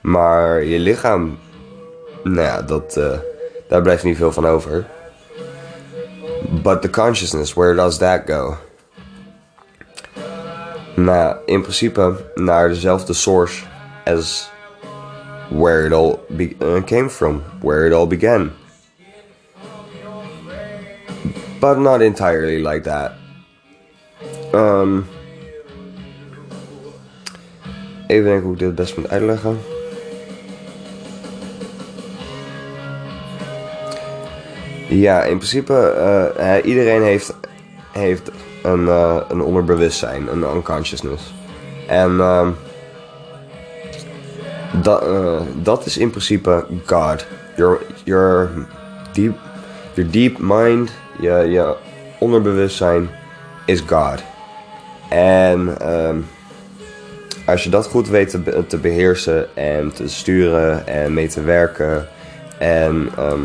[0.00, 1.38] Maar je lichaam...
[2.22, 3.18] Nou ja, dat, eh,
[3.68, 4.86] daar blijft niet veel van over.
[6.62, 8.56] But the consciousness, where does that go?
[10.94, 13.64] Nou, in principe naar dezelfde source
[14.04, 14.50] as
[15.48, 18.52] where it all uh, came from, where it all began.
[21.60, 23.12] But not entirely like that.
[24.52, 25.06] Um,
[28.06, 29.58] even denken hoe ik dit het best moet uitleggen.
[34.88, 35.74] Ja, in principe,
[36.38, 37.34] eh, iedereen heeft,
[37.92, 38.30] heeft
[38.64, 41.34] een, eh, een onderbewustzijn, een unconsciousness.
[41.86, 42.50] En ehm,
[44.82, 47.26] dat, eh, dat is in principe God.
[47.56, 48.50] Your, your,
[49.12, 49.36] deep,
[49.94, 51.74] your deep mind, je, je
[52.18, 53.08] onderbewustzijn
[53.66, 54.22] is God.
[55.08, 56.16] En ehm,
[57.46, 62.08] als je dat goed weet te, te beheersen en te sturen en mee te werken
[62.58, 63.40] en ehm,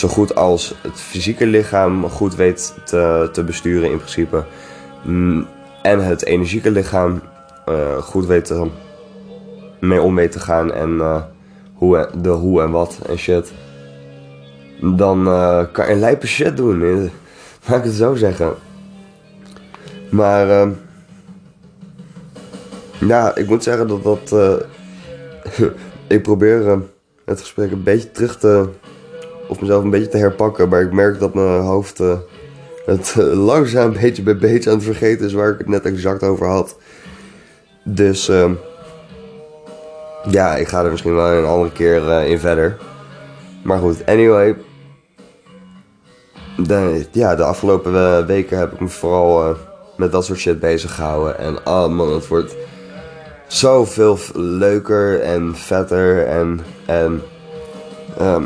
[0.00, 4.44] zo goed als het fysieke lichaam goed weet te, te besturen in principe
[5.02, 5.46] mm,
[5.82, 7.22] en het energieke lichaam
[7.66, 8.66] eh, goed weet te,
[9.80, 11.22] mee om mee te gaan en eh,
[11.74, 13.52] hoe, de hoe en wat en shit
[14.80, 16.80] dan eh, kan je lijpe shit doen.
[17.66, 18.54] Laat ik het zo zeggen.
[20.10, 20.68] Maar,
[22.98, 24.34] ja, ik moet zeggen dat dat.
[26.06, 26.82] ik probeer
[27.24, 28.68] het gesprek een beetje terug te.
[29.50, 30.68] Of mezelf een beetje te herpakken.
[30.68, 32.00] Maar ik merk dat mijn hoofd.
[32.00, 32.18] eh,
[32.84, 36.22] het eh, langzaam beetje bij beetje aan het vergeten is waar ik het net exact
[36.22, 36.76] over had.
[37.84, 38.52] Dus, ehm,
[40.30, 42.76] ja, ik ga er misschien wel een andere keer eh, in verder.
[43.64, 44.56] Maar goed, anyway.
[46.56, 49.56] De, ja, de afgelopen weken heb ik me vooral
[49.96, 51.38] met dat soort shit bezig gehouden.
[51.38, 52.56] En oh man, het wordt
[53.46, 56.26] zoveel leuker en vetter.
[56.26, 57.22] En, en
[58.18, 58.44] ehm,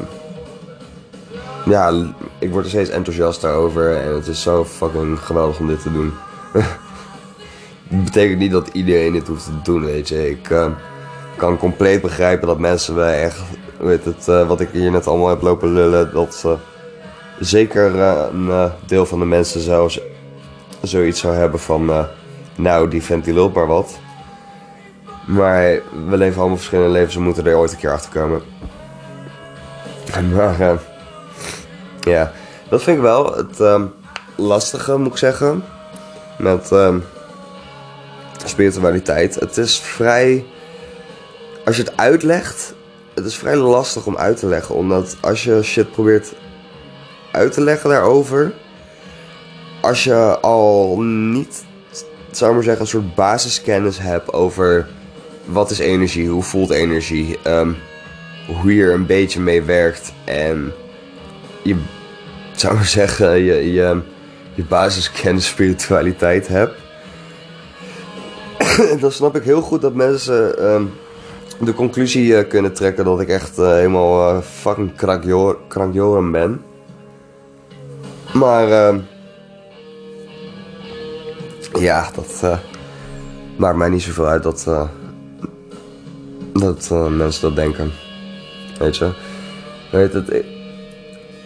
[1.65, 1.93] ja,
[2.39, 3.97] ik word er steeds enthousiaster over.
[3.97, 6.13] En het is zo fucking geweldig om dit te doen.
[7.89, 10.31] Het betekent niet dat iedereen dit hoeft te doen, weet je.
[10.31, 10.67] Ik eh,
[11.37, 13.41] kan compleet begrijpen dat mensen me echt,
[13.79, 16.57] weet het, eh, wat ik hier net allemaal heb lopen lullen, dat ze
[17.41, 19.99] zeker eh, een deel van de mensen zou z-
[20.83, 22.07] zoiets zou hebben van,
[22.55, 23.99] nou, die vent die lult maar wat.
[25.27, 25.63] Maar
[26.09, 28.41] we leven allemaal verschillende levens, we moeten er ooit een keer achter komen.
[30.35, 30.79] Maar
[32.05, 32.33] ja,
[32.69, 33.85] dat vind ik wel het ehm,
[34.37, 35.65] lastige, moet ik zeggen.
[36.39, 36.99] Met ehm,
[38.45, 39.35] spiritualiteit.
[39.35, 40.45] Het is vrij.
[41.65, 42.75] Als je het uitlegt,
[43.15, 44.75] het is vrij lastig om uit te leggen.
[44.75, 46.33] Omdat als je shit probeert
[47.33, 48.53] uit te leggen daarover.
[49.81, 51.65] Als je al niet,
[52.31, 54.89] zou ik maar zeggen, een soort basiskennis hebt over
[55.45, 57.73] wat is energie, hoe voelt energie, ehm,
[58.47, 60.73] hoe je er een beetje mee werkt en
[61.63, 61.77] je,
[62.61, 64.01] zou maar zeggen, je, je,
[64.55, 66.75] je basiskennis spiritualiteit hebt.
[69.01, 70.85] dan snap ik heel goed dat mensen ehm,
[71.61, 76.63] de conclusie eh, kunnen trekken dat ik echt eh, helemaal eh, fucking krankjor krankjoren ben.
[78.33, 78.99] Maar ehm,
[81.79, 82.61] ja, dat
[83.57, 84.69] maakt mij niet zoveel uit dat,
[86.53, 87.93] dat mensen dat denken.
[88.79, 89.13] Weet je?
[89.91, 90.54] Weet het, ik-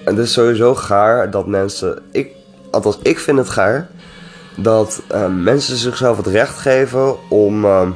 [0.05, 2.03] het is sowieso gaar dat mensen.
[2.13, 2.31] Ik,
[2.71, 3.89] althans, ik vind het gaar
[4.57, 7.89] dat eh, mensen zichzelf het recht geven om eh,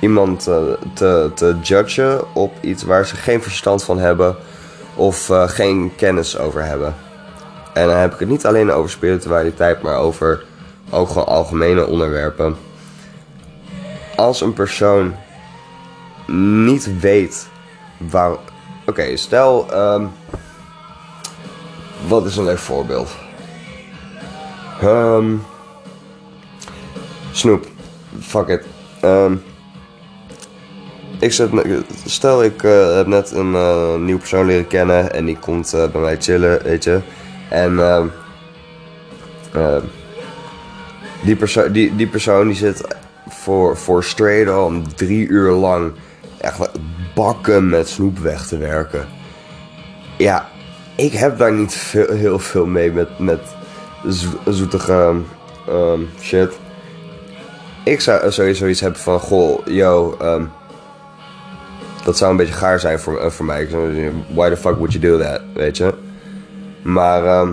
[0.00, 0.56] iemand eh,
[0.94, 4.36] te, te judgen op iets waar ze geen verstand van hebben
[4.94, 6.94] of geen kennis over hebben.
[7.72, 10.44] En dan heb ik het niet alleen over spiritualiteit, maar over
[10.90, 12.56] ook gewoon algemene onderwerpen.
[14.16, 15.14] Als een persoon
[16.26, 17.48] niet weet
[17.96, 18.36] waar.
[18.86, 19.66] Oké, stel.
[19.72, 20.04] ehm,
[22.08, 23.10] wat is een leuk voorbeeld?
[24.80, 25.36] Ehm
[27.32, 27.66] Snoep.
[28.20, 28.64] Fuck it.
[29.00, 29.34] Ehm
[31.20, 31.50] ik zet,
[32.04, 35.88] stel ik eh, heb net een eh, nieuwe persoon leren kennen en die komt eh,
[35.88, 37.00] bij mij chillen, weet je.
[37.48, 38.06] En ehm
[41.24, 42.96] die, perso die, die persoon die zit
[43.28, 45.92] voor, voor straight on drie uur lang
[46.38, 46.70] echt
[47.14, 49.08] bakken met snoep weg te werken.
[50.16, 50.48] Ja,
[51.04, 53.40] ik heb daar niet veel, heel veel mee met, met
[54.10, 55.14] zo- zoetige
[55.68, 56.58] ehm, shit.
[57.84, 60.44] Ik zou sowieso iets hebben van, goh, yo, ehm,
[62.04, 63.68] dat zou een beetje gaar zijn voor, eh, voor mij.
[64.34, 65.94] Why the fuck would you do that, weet je?
[66.82, 67.52] Maar ehm,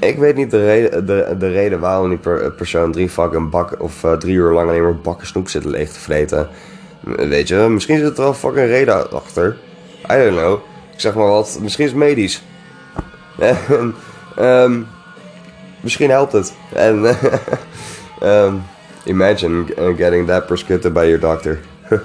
[0.00, 3.80] ik weet niet de reden, de, de reden waarom die per- persoon drie fucking bakken
[3.80, 6.48] of eh, drie uur lang alleen maar bakken snoep zit leeg te vreten.
[7.00, 9.56] Weet je, misschien zit er wel fucking reden achter.
[10.10, 10.58] I don't know.
[10.98, 12.42] Ik zeg maar wat, misschien is het medisch.
[13.38, 13.94] En,
[14.36, 14.82] ehm,
[15.80, 16.54] misschien helpt het.
[16.74, 17.04] En
[18.20, 18.54] ehm,
[19.04, 19.64] imagine
[19.96, 21.58] getting that prescripted by your doctor.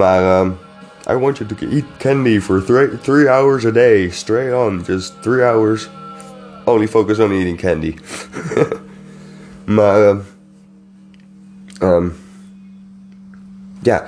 [0.00, 0.50] maar ehm,
[1.10, 5.22] I want you to eat candy for three, three hours a day, straight on, just
[5.22, 5.88] three hours.
[6.64, 7.96] Only focus on eating candy.
[9.64, 10.16] maar
[11.78, 12.08] ehm,
[13.80, 14.04] ja,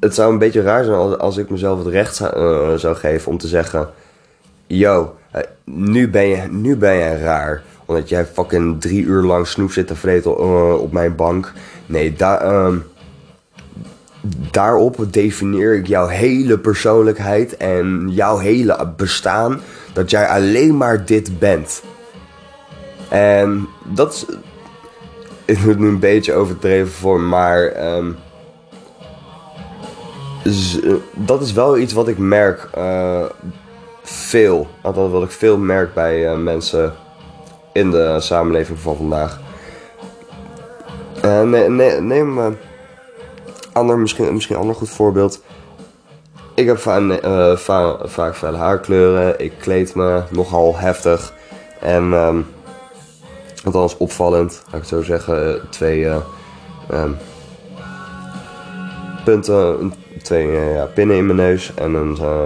[0.00, 2.96] het zou een beetje raar zijn als, als ik mezelf het recht zou, eh, zou
[2.96, 3.88] geven om te zeggen:
[4.66, 7.62] Yo, eh, nu ben, je, nu ben je raar.
[7.86, 11.52] Omdat jij fucking drie uur lang snoep zit te vreten eh, op mijn bank.
[11.86, 12.40] Nee, daar.
[12.40, 12.76] ehm,
[14.50, 19.60] daarop definieer ik jouw hele persoonlijkheid en jouw hele bestaan.
[19.92, 21.82] Dat jij alleen maar dit bent.
[23.08, 24.26] En dat is.
[25.44, 27.62] Ik moet nu een beetje overdreven voor, maar.
[27.66, 28.10] ehm,
[30.84, 33.24] eh, dat is wel iets wat ik merk eh,
[34.02, 34.66] veel.
[34.82, 36.94] Althans, wat ik veel merk bij eh, mensen
[37.72, 39.40] in de samenleving van vandaag.
[41.22, 42.56] Ne- ne- neem
[43.72, 45.42] ander, misschien, misschien een ander goed voorbeeld.
[46.54, 49.40] Ik heb va- va- vaak felle haarkleuren.
[49.40, 51.32] Ik kleed me nogal heftig.
[51.80, 52.38] En, ehm
[53.64, 55.60] althans opvallend, laat ik het zo zeggen.
[55.70, 56.16] Twee eh,
[56.90, 57.10] ehm,
[59.24, 59.92] punten,
[60.28, 62.42] twee eh, ja, pinnen in mijn neus en een eh,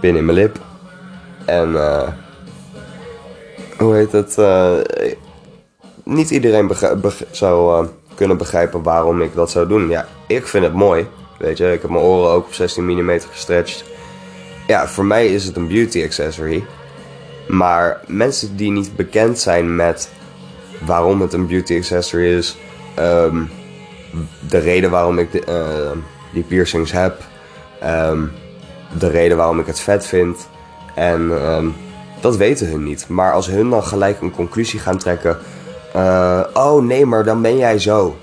[0.00, 0.58] pin in mijn lip.
[1.44, 2.08] En eh,
[3.78, 4.36] hoe heet het?
[6.04, 6.70] niet iedereen
[7.30, 9.88] zou kunnen begrijpen waarom ik dat zou doen.
[9.88, 11.06] Ja, ik vind het mooi.
[11.38, 13.84] Weet je, ik heb mijn oren ook op 16 mm gestretched.
[14.66, 16.64] Ja, voor mij is het een beauty accessory.
[17.48, 20.10] Maar mensen die niet bekend zijn met
[20.86, 22.56] waarom het een beauty accessory is,
[22.94, 23.42] ehm,
[24.48, 25.42] de reden waarom ik de,
[26.38, 27.20] die piercings heb,
[27.80, 28.22] ehm,
[28.98, 30.48] de reden waarom ik het vet vind.
[30.94, 31.66] En ehm,
[32.20, 33.08] dat weten hun niet.
[33.08, 35.38] Maar als hun dan gelijk een conclusie gaan trekken.
[35.92, 38.16] eh, oh nee, maar dan ben jij zo.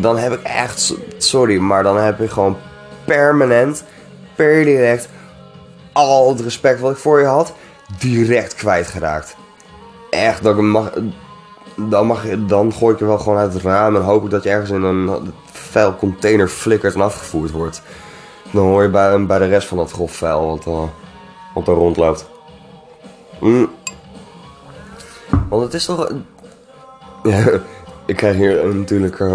[0.00, 2.56] Dan heb ik echt, sorry, maar dan heb ik gewoon
[3.04, 3.84] permanent,
[4.34, 5.08] per direct,
[5.92, 7.52] al het respect wat ik voor je had,
[7.98, 9.36] direct kwijtgeraakt.
[10.10, 10.90] Echt, dat mag,
[11.76, 14.30] dan, mag, je- dan gooi ik er wel gewoon uit het raam en hoop ik
[14.30, 15.32] dat je ergens in een
[15.74, 17.82] vuil container flikkert en afgevoerd wordt.
[18.52, 20.90] Dan hoor je bij, bij de rest van dat grof vuil wat,
[21.54, 22.26] wat er rondloopt.
[23.40, 23.70] Mm.
[25.48, 26.10] Want het is toch...
[27.22, 27.44] Ja,
[28.06, 29.34] ik krijg hier natuurlijk eh,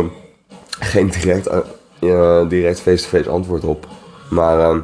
[0.79, 1.47] geen direct,
[1.99, 3.87] eh, direct face-to-face antwoord op.
[4.29, 4.81] Maar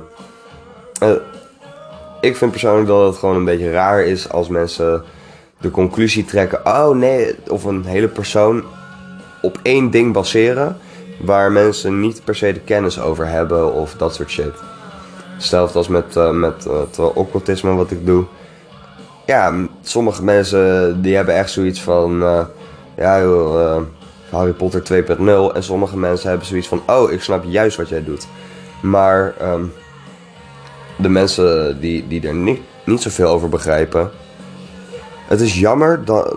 [2.21, 5.03] ik vind persoonlijk dat het gewoon een beetje raar is als mensen
[5.59, 6.65] de conclusie trekken...
[6.65, 8.63] Oh nee, of een hele persoon
[9.41, 10.77] op één ding baseren...
[11.19, 14.53] waar mensen niet per se de kennis over hebben of dat soort shit.
[15.35, 18.25] Hetzelfde als met, eh, met eh, het occultisme wat ik doe.
[19.25, 22.23] Ja, sommige mensen die hebben echt zoiets van...
[22.23, 22.45] eh,
[22.97, 23.81] ja eh,
[24.29, 25.55] Harry Potter 2.0.
[25.55, 26.81] En sommige mensen hebben zoiets van...
[26.87, 28.27] Oh, ik snap juist wat jij doet.
[28.81, 29.63] Maar ehm,
[30.97, 34.11] de mensen die, die er niet, niet zoveel over begrijpen...
[35.27, 36.35] Het is jammer dat,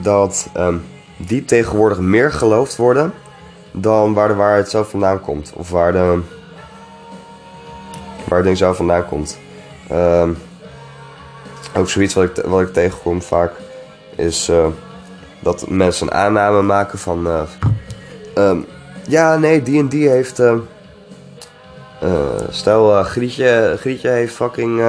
[0.00, 0.76] dat ehm,
[1.16, 3.12] die tegenwoordig meer geloofd worden...
[3.80, 5.52] dan waar de waarheid zelf vandaan komt.
[5.54, 6.20] Of waar de
[8.28, 9.38] waar het ding zo vandaan komt.
[9.88, 10.30] Ehm,
[11.76, 13.52] ook zoiets wat ik, wat ik tegenkom vaak
[14.14, 14.66] is eh,
[15.40, 17.26] dat mensen een aanname maken van...
[17.26, 17.42] eh,
[18.34, 18.58] ehm,
[19.08, 20.38] ja, nee, die en die heeft...
[20.38, 20.56] eh,
[22.50, 24.82] stel, Grietje, Grietje heeft fucking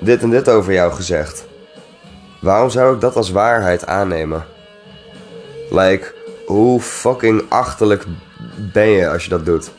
[0.00, 1.46] dit en dit over jou gezegd.
[2.40, 4.44] Waarom zou ik dat als waarheid aannemen?
[5.70, 6.14] Like,
[6.48, 8.04] hoe fucking achterlijk
[8.72, 9.70] ben je als je dat doet?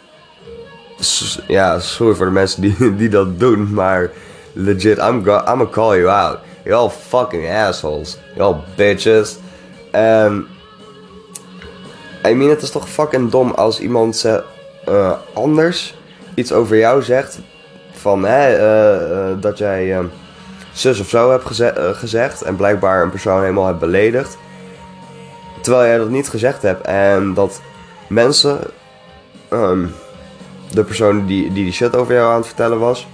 [1.48, 4.12] Ja, sorry voor de mensen die, die dat doen, maar
[4.54, 6.38] legit, I'm, go I'm gonna call you out.
[6.64, 8.18] You're all fucking assholes.
[8.36, 9.38] You're all bitches.
[9.92, 10.48] En,
[12.26, 14.26] I mean, het is toch fucking dom als iemand
[14.86, 15.98] eh, anders
[16.34, 17.40] iets over jou zegt.
[17.92, 20.04] Van, hè, eh, eh, dat jij eh,
[20.74, 22.42] zus of zo hebt geze gezegd.
[22.42, 24.38] En blijkbaar een persoon helemaal hebt beledigd.
[25.62, 26.86] Terwijl jij dat niet gezegd hebt.
[26.86, 27.62] En dat
[28.08, 28.60] mensen...
[29.50, 29.86] ehm,
[30.72, 33.08] de persoon die, die die shit over jou aan het vertellen was,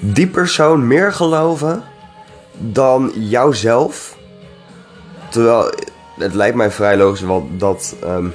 [0.00, 1.82] die persoon meer geloven
[2.58, 4.16] dan jouzelf.
[5.28, 5.70] Terwijl
[6.18, 8.26] het lijkt mij vrij logisch wel dat ehm,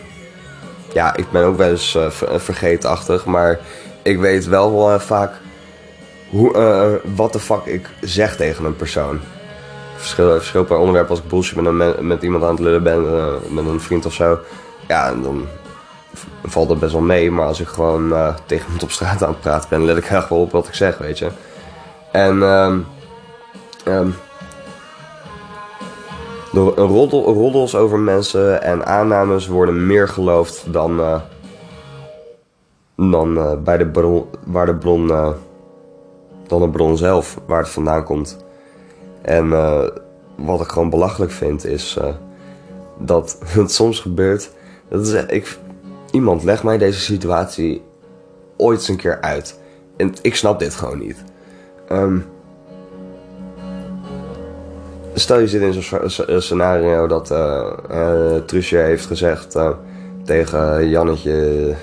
[0.93, 3.59] ja, ik ben ook wel eens uh, vergeetachtig, maar
[4.01, 5.33] ik weet wel vaak
[6.29, 9.19] hoe, wat de fuck ik zeg tegen een persoon.
[10.05, 13.03] Verschil, verschil per onderwerp als ik bullshit met, een, met iemand aan het lullen ben,
[13.49, 14.39] met een vriend of zo.
[14.87, 15.47] Ja, dan
[16.43, 17.31] valt dat best wel mee.
[17.31, 18.13] Maar als ik gewoon
[18.45, 20.73] tegen iemand op straat aan het praten ben, let ik echt wel op wat ik
[20.73, 21.29] zeg, weet je.
[22.11, 22.41] En
[23.87, 24.15] um,
[26.75, 31.21] roddels over mensen en aannames worden meer geloofd dan, uh,
[32.95, 35.07] dan bij de bron, waar de bron,
[36.47, 38.44] dan de bron zelf, waar het vandaan komt.
[39.25, 39.49] En
[40.35, 41.97] wat ik gewoon belachelijk vind is
[42.99, 44.51] dat het soms gebeurt.
[44.89, 45.57] Dat is, ik,
[46.11, 47.83] iemand legt mij deze situatie
[48.57, 49.59] ooit eens een keer uit.
[49.97, 51.23] En ik snap dit gewoon niet.
[51.91, 52.25] Um,
[55.13, 59.57] stel je zit in zo'n scenario dat uh, uh, Trusje heeft gezegd
[60.23, 61.73] tegen Jannetje.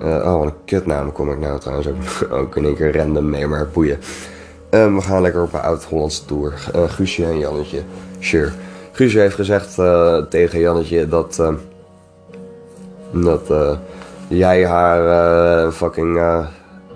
[0.00, 3.46] oh, wat een kutnaam kom ik nou trouwens ook, ook in één keer random mee,
[3.46, 3.98] maar boeien.
[4.74, 6.52] Um, we gaan lekker op een oud-Hollandse tour.
[6.88, 7.82] Guusje en Jannetje.
[8.18, 8.50] Sure.
[8.92, 9.74] Guusje heeft gezegd
[10.30, 11.42] tegen Jannetje dat.
[13.12, 13.52] dat
[14.28, 16.20] jij haar fucking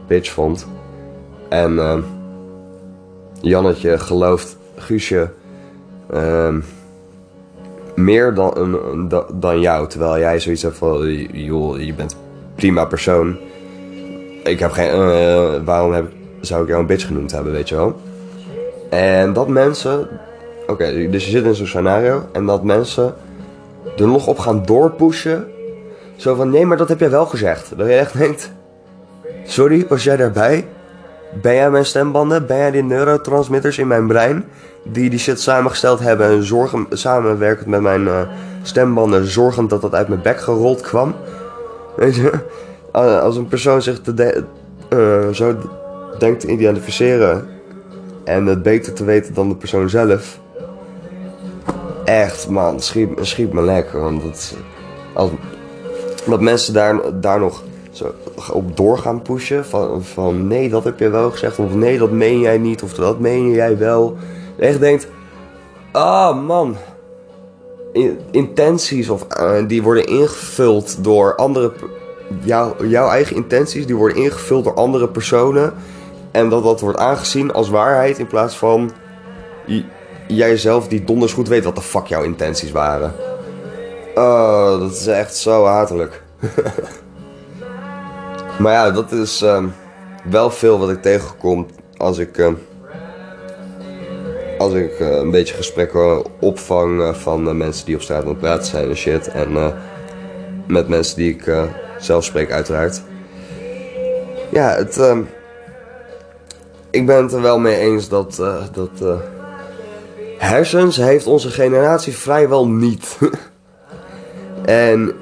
[0.07, 0.67] bitch vond.
[1.49, 2.05] En.
[3.41, 5.31] Jannetje gelooft Guusje
[7.95, 9.89] meer dan, dan jou.
[9.89, 12.17] Terwijl jij zoiets hebt van, joh, je bent
[12.55, 13.37] prima persoon.
[14.45, 14.91] Ik heb geen,
[15.65, 17.97] waarom heb, zou ik jou een bitch genoemd hebben, weet je wel?
[18.91, 20.09] En dat mensen,
[20.67, 23.15] oké, dus je zit in zo'n scenario en dat mensen
[23.97, 25.47] er nog op gaan doorpushen.
[26.17, 27.73] Zo van, nee, maar dat heb jij wel gezegd.
[27.77, 28.53] Dat je echt denkt,
[29.45, 30.67] sorry, was jij daarbij?
[31.43, 32.47] Ben jij mijn stembanden?
[32.47, 34.45] Ben jij die neurotransmitters in mijn brein?
[34.83, 38.21] Die die shit samengesteld hebben en zorgen, samenwerkend met mijn uh,
[38.63, 41.15] stembanden, zorgend dat dat uit mijn bek gerold kwam.
[41.97, 42.33] Weet je?
[42.93, 44.45] Als een persoon zich te
[44.91, 45.57] uh, zo
[46.21, 47.49] denkt te identificeren
[48.25, 50.41] en het beter te weten dan de persoon zelf.
[52.05, 54.01] Echt, man, schiet, schiet me lekker.
[54.01, 54.57] Want dat,
[55.13, 55.31] als,
[56.27, 58.15] dat mensen daar, daar nog zo
[58.53, 59.65] op door gaan pushen.
[59.65, 61.59] Van, van nee, dat heb je wel gezegd.
[61.59, 62.83] Of nee, dat meen jij niet.
[62.83, 64.17] Of dat meen jij wel.
[64.59, 65.09] echt denkt,
[65.93, 66.77] ah man.
[68.31, 71.73] Intenties of, uh, die worden ingevuld door andere.
[72.41, 75.73] Jou, jouw eigen intenties die worden ingevuld door andere personen.
[76.37, 78.91] En dat dat wordt aangezien als waarheid in plaats van
[80.27, 83.15] jij zelf die donders goed weet wat de fuck jouw intenties waren.
[84.15, 86.23] Oh, dat is echt zo hatelijk.
[88.59, 89.75] Maar ja, dat is um,
[90.31, 91.67] wel veel wat ik tegenkom
[91.97, 92.53] als ik, uh,
[94.59, 98.39] als ik uh, een beetje gesprekken opvang uh, van mensen die op straat aan het
[98.39, 99.29] praten zijn en shit.
[99.29, 99.75] En
[100.67, 101.51] met mensen die ik
[101.99, 103.03] zelf spreek, uiteraard.
[104.51, 105.21] Ja, het, ehm,
[106.97, 108.43] ik ben het er wel mee eens dat,
[108.73, 109.21] dat
[110.39, 113.19] hersens heeft onze generatie vrijwel niet.
[114.65, 115.13] en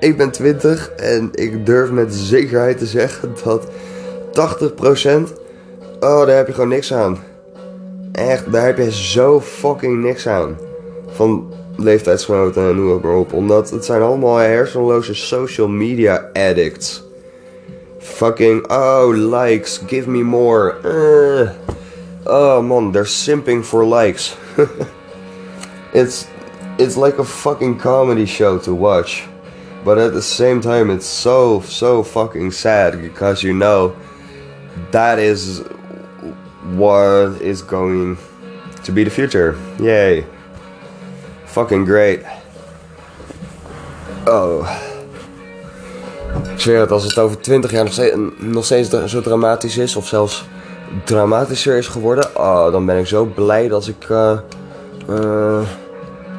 [0.00, 3.70] ik ben 20 en ik durf met zekerheid te zeggen dat 80%,
[6.00, 7.18] oh, daar heb je gewoon niks aan.
[8.12, 10.56] Echt, daar heb je zo fucking niks aan.
[11.06, 13.32] Van leeftijdsgenoten en ook maar op.
[13.32, 17.07] Omdat het zijn allemaal hersenloze social media addicts.
[18.00, 20.78] Fucking, oh, likes, give me more.
[20.84, 21.54] Uh,
[22.26, 24.36] oh man, they're simping for likes.
[25.92, 26.28] it's,
[26.78, 29.26] it's like a fucking comedy show to watch.
[29.84, 33.96] But at the same time, it's so, so fucking sad because you know
[34.90, 35.60] that is
[36.74, 38.18] what is going
[38.84, 39.58] to be the future.
[39.80, 40.26] Yay.
[41.46, 42.22] Fucking great.
[44.26, 44.87] Oh.
[46.52, 49.96] Ik zweer het, als het over 20 jaar nog steeds, nog steeds zo dramatisch is,
[49.96, 50.44] of zelfs
[51.04, 54.08] dramatischer is geworden, oh, dan ben ik zo blij dat ik.
[54.08, 54.38] Uh,
[55.10, 55.60] uh,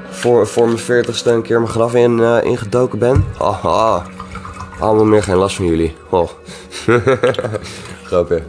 [0.09, 3.25] voor, voor mijn veertigste een keer mijn graf in, uh, ingedoken ben.
[3.37, 4.03] Haha.
[4.79, 5.95] Allemaal meer geen last van jullie.
[6.09, 6.29] Oh.
[8.07, 8.41] Grapje.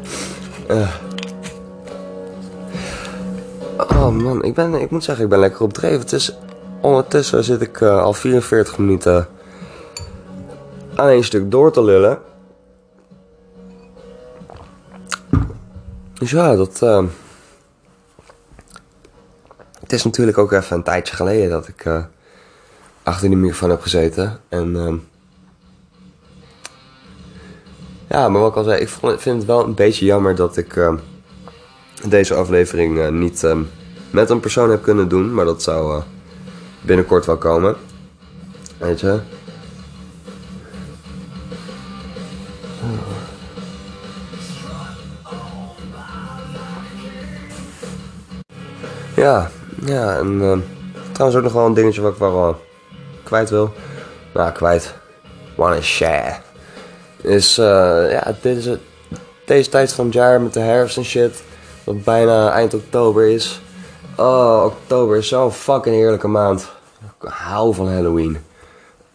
[3.76, 5.80] Oh man, ik, ben, ik moet zeggen, ik ben lekker op.
[5.80, 6.36] Het is,
[6.80, 9.28] ondertussen zit ik al 44 minuten
[11.01, 12.19] aan één stuk door te lullen.
[16.13, 16.81] Dus ja, dat...
[16.83, 17.05] Uh,
[19.81, 22.05] het is natuurlijk ook even een tijdje geleden dat ik uh,
[23.03, 24.41] achter die microfoon heb gezeten.
[24.49, 24.95] En uh,
[28.09, 28.89] ja, maar wat ik al zei, ik
[29.21, 30.95] vind het wel een beetje jammer dat ik uh,
[32.09, 33.63] deze aflevering eh, niet ehm,
[34.11, 35.35] met een persoon heb kunnen doen.
[35.35, 36.03] Maar dat zou
[36.81, 37.77] binnenkort wel komen.
[38.79, 39.21] Weet je.
[49.21, 49.51] Ja,
[49.85, 50.59] ja, en uh,
[51.12, 52.55] trouwens ook nog wel een dingetje wat ik wel uh,
[53.23, 53.73] kwijt wil.
[54.35, 54.95] Nou, kwijt.
[55.57, 56.37] Wanna share.
[57.23, 57.64] Is, uh,
[58.11, 58.81] ja, dit is het,
[59.47, 61.43] deze tijd van het jaar met de herfst en shit.
[61.85, 63.61] Wat bijna eind oktober is.
[64.16, 66.68] Oh, oktober is zo'n fucking heerlijke maand.
[67.01, 68.39] Ik hou van Halloween.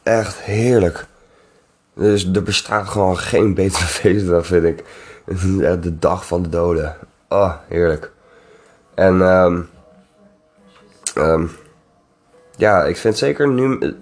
[0.04, 1.06] Echt heerlijk.
[1.94, 4.84] Dus er bestaat gewoon geen betere feestdag, vind ik.
[5.82, 6.96] De dag van de doden.
[7.30, 8.12] Oh, heerlijk.
[8.96, 9.70] En um,
[11.18, 11.52] um,
[12.56, 13.96] ja, ik vind zeker nu.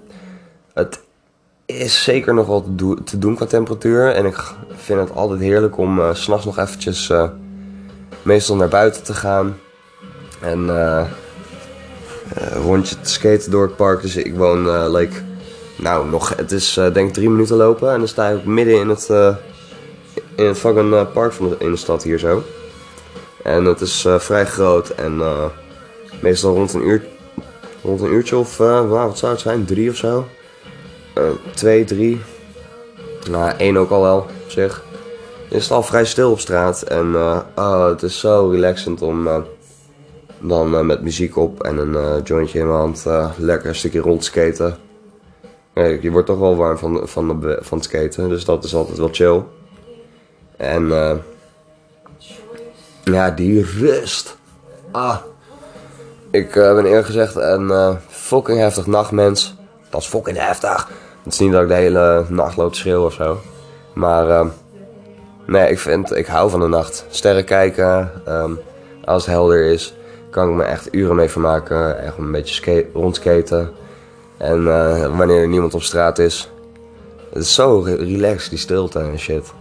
[0.74, 1.00] Het
[1.66, 2.64] is zeker nog wat
[3.06, 4.12] te doen qua temperatuur.
[4.12, 7.10] En ik vind het altijd heerlijk om uh, s'nachts nog eventjes.
[7.10, 7.30] Uh,
[8.22, 9.58] meestal naar buiten te gaan.
[10.42, 11.06] En uh,
[12.54, 14.02] rondje te skaten door het park.
[14.02, 15.22] Dus ik woon, like.
[15.76, 17.92] Nou, nog, het is denk ik drie minuten lopen.
[17.92, 19.10] En dan sta ik midden in het.
[20.36, 22.44] in het fucking park van de, in de stad hier zo.
[23.44, 25.22] En het is vrij groot en
[26.24, 27.06] meestal rond een, uur,
[27.82, 30.26] rond een uurtje of, uh, wat zou het zijn, drie of zo.
[31.54, 32.22] twee, drie.
[33.30, 34.84] Nou, één ook al wel, op zich.
[35.50, 37.16] Is al vrij stil op straat en
[37.56, 39.30] oh, het is zo relaxend om
[40.40, 43.06] dan met muziek op en een jointje in mijn hand
[43.38, 44.78] lekker een stukje rondskaten.
[45.74, 48.76] Ja, je wordt toch wel warm van, van, de, van het skaten, dus dat is
[48.76, 49.42] altijd wel chill.
[50.58, 50.92] En
[53.04, 54.38] ja, die rust.
[54.92, 55.18] Ah.
[56.34, 59.56] Ik uh, ben eerlijk gezegd een uh, fucking heftig nachtmens.
[59.90, 60.90] Dat is fucking heftig.
[61.24, 63.38] Het is niet dat ik de hele nacht loop te schreeuwen of zo.
[63.94, 64.46] Maar uh,
[65.48, 67.06] nee, ik, vind, ik hou van de nacht.
[67.10, 68.12] Sterren kijken.
[68.28, 68.60] Um,
[69.06, 69.94] als het helder is,
[70.30, 72.00] kan ik me echt uren mee vermaken.
[72.00, 73.72] Echt een beetje skate, rondskaten.
[74.38, 74.64] En
[75.18, 76.52] wanneer er niemand op straat is.
[77.30, 79.54] Het is zo relaxed, die stilte en shit.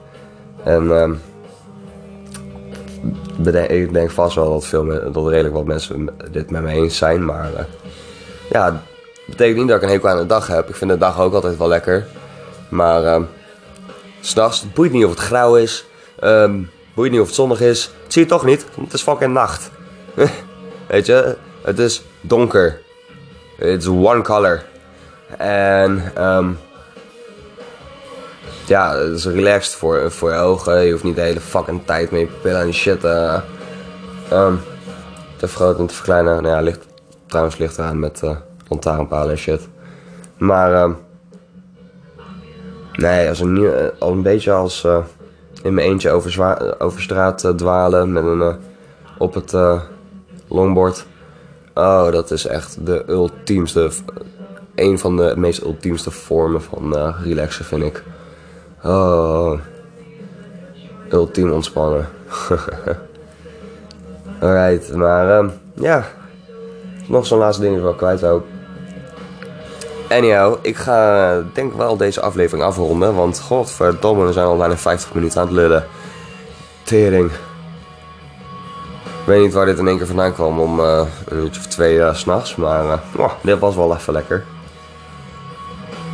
[0.65, 1.21] En um,
[3.69, 7.25] ik denk vast wel dat, veel, dat redelijk wat mensen dit met me eens zijn.
[7.25, 7.61] Maar uh,
[8.51, 8.83] ja,
[9.27, 10.69] betekent niet dat ik een hekel aan de dag heb.
[10.69, 12.07] Ik vind de dag ook altijd wel lekker.
[12.69, 13.23] Maar uh,
[14.21, 15.85] s'nachts, het boeit niet of het grauw is.
[16.25, 17.91] Um, boeit niet of het zonnig is.
[18.03, 19.71] Het zie je toch niet, het is fucking nacht.
[20.89, 22.81] Weet je, het is donker.
[23.59, 24.63] It's one color.
[25.37, 26.59] En um,
[28.67, 30.85] ja, het is relaxed voor, voor je ogen.
[30.85, 33.41] Je hoeft niet de hele fucking tijd mee pillen en shit uh,
[34.33, 34.61] um,
[35.37, 36.43] te vergroten en te verkleinen.
[36.43, 36.87] Nou ja, ligt,
[37.27, 38.37] trouwens ligt eraan met uh,
[38.69, 39.69] lantaarnpalen en shit.
[40.39, 40.95] Maar uh,
[42.93, 44.87] nee, als een, uh, al een beetje als
[45.63, 48.57] in mijn eentje over, over straat dwalen met een
[49.19, 49.55] op het
[50.49, 51.07] longboard.
[51.75, 53.91] Oh, dat is echt de ultiemste,
[54.75, 58.03] een van de meest ultiemste vormen van relaxen vind ik.
[58.85, 59.59] Oh.
[61.11, 62.09] Ultiem ontspannen.
[64.41, 66.05] Alright, maar um, ja.
[67.07, 68.45] Nog zo'n laatste ding is wel kwijt ook.
[70.09, 73.15] Anyhow, ik ga denk wel deze aflevering afronden.
[73.15, 75.87] Want godverdomme, we zijn al bijna 50 minuten aan het lullen.
[76.83, 77.31] Tering.
[79.23, 81.67] Ik weet niet waar dit in één keer vandaan kwam om uh, een uurtje of
[81.67, 82.57] twee uh, s'nachts.
[82.57, 83.01] Maar
[83.43, 84.45] dit was wel even lekker.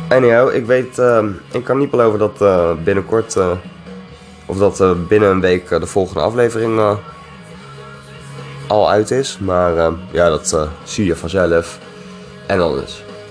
[0.09, 3.51] Anyhow, ik weet, uh, ik kan niet beloven dat uh, binnenkort, uh,
[4.45, 6.97] of dat uh, binnen een week de volgende aflevering
[8.67, 9.37] al uit is.
[9.37, 11.79] Maar ja, dat zie je vanzelf.
[12.45, 12.83] En dan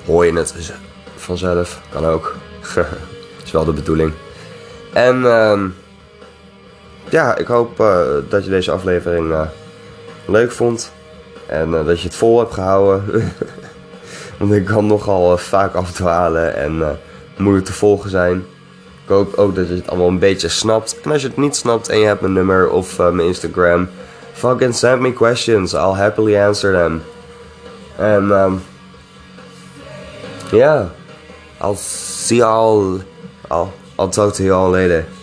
[0.06, 0.72] hoor je het
[1.16, 2.34] vanzelf, kan ook.
[3.44, 4.12] is wel de bedoeling.
[4.92, 5.68] En ehm,
[7.08, 7.76] ja, ik hoop
[8.28, 9.34] dat je deze aflevering
[10.26, 10.92] leuk vond.
[11.46, 13.04] En dat je het vol hebt gehouden.
[14.38, 16.88] Want ik kan nogal uh, vaak afdwalen en uh,
[17.36, 18.36] moeilijk te volgen zijn.
[19.04, 21.00] Ik hoop ook dat je het allemaal een beetje snapt.
[21.00, 23.88] En als je het niet snapt en je hebt mijn nummer of uh, mijn Instagram,
[24.32, 25.72] fucking send me questions.
[25.72, 27.02] I'll happily answer them.
[27.96, 28.62] En um,
[30.50, 30.86] yeah,
[31.60, 33.00] I'll see y'all.
[33.50, 35.17] I'll, I'll talk to you all later.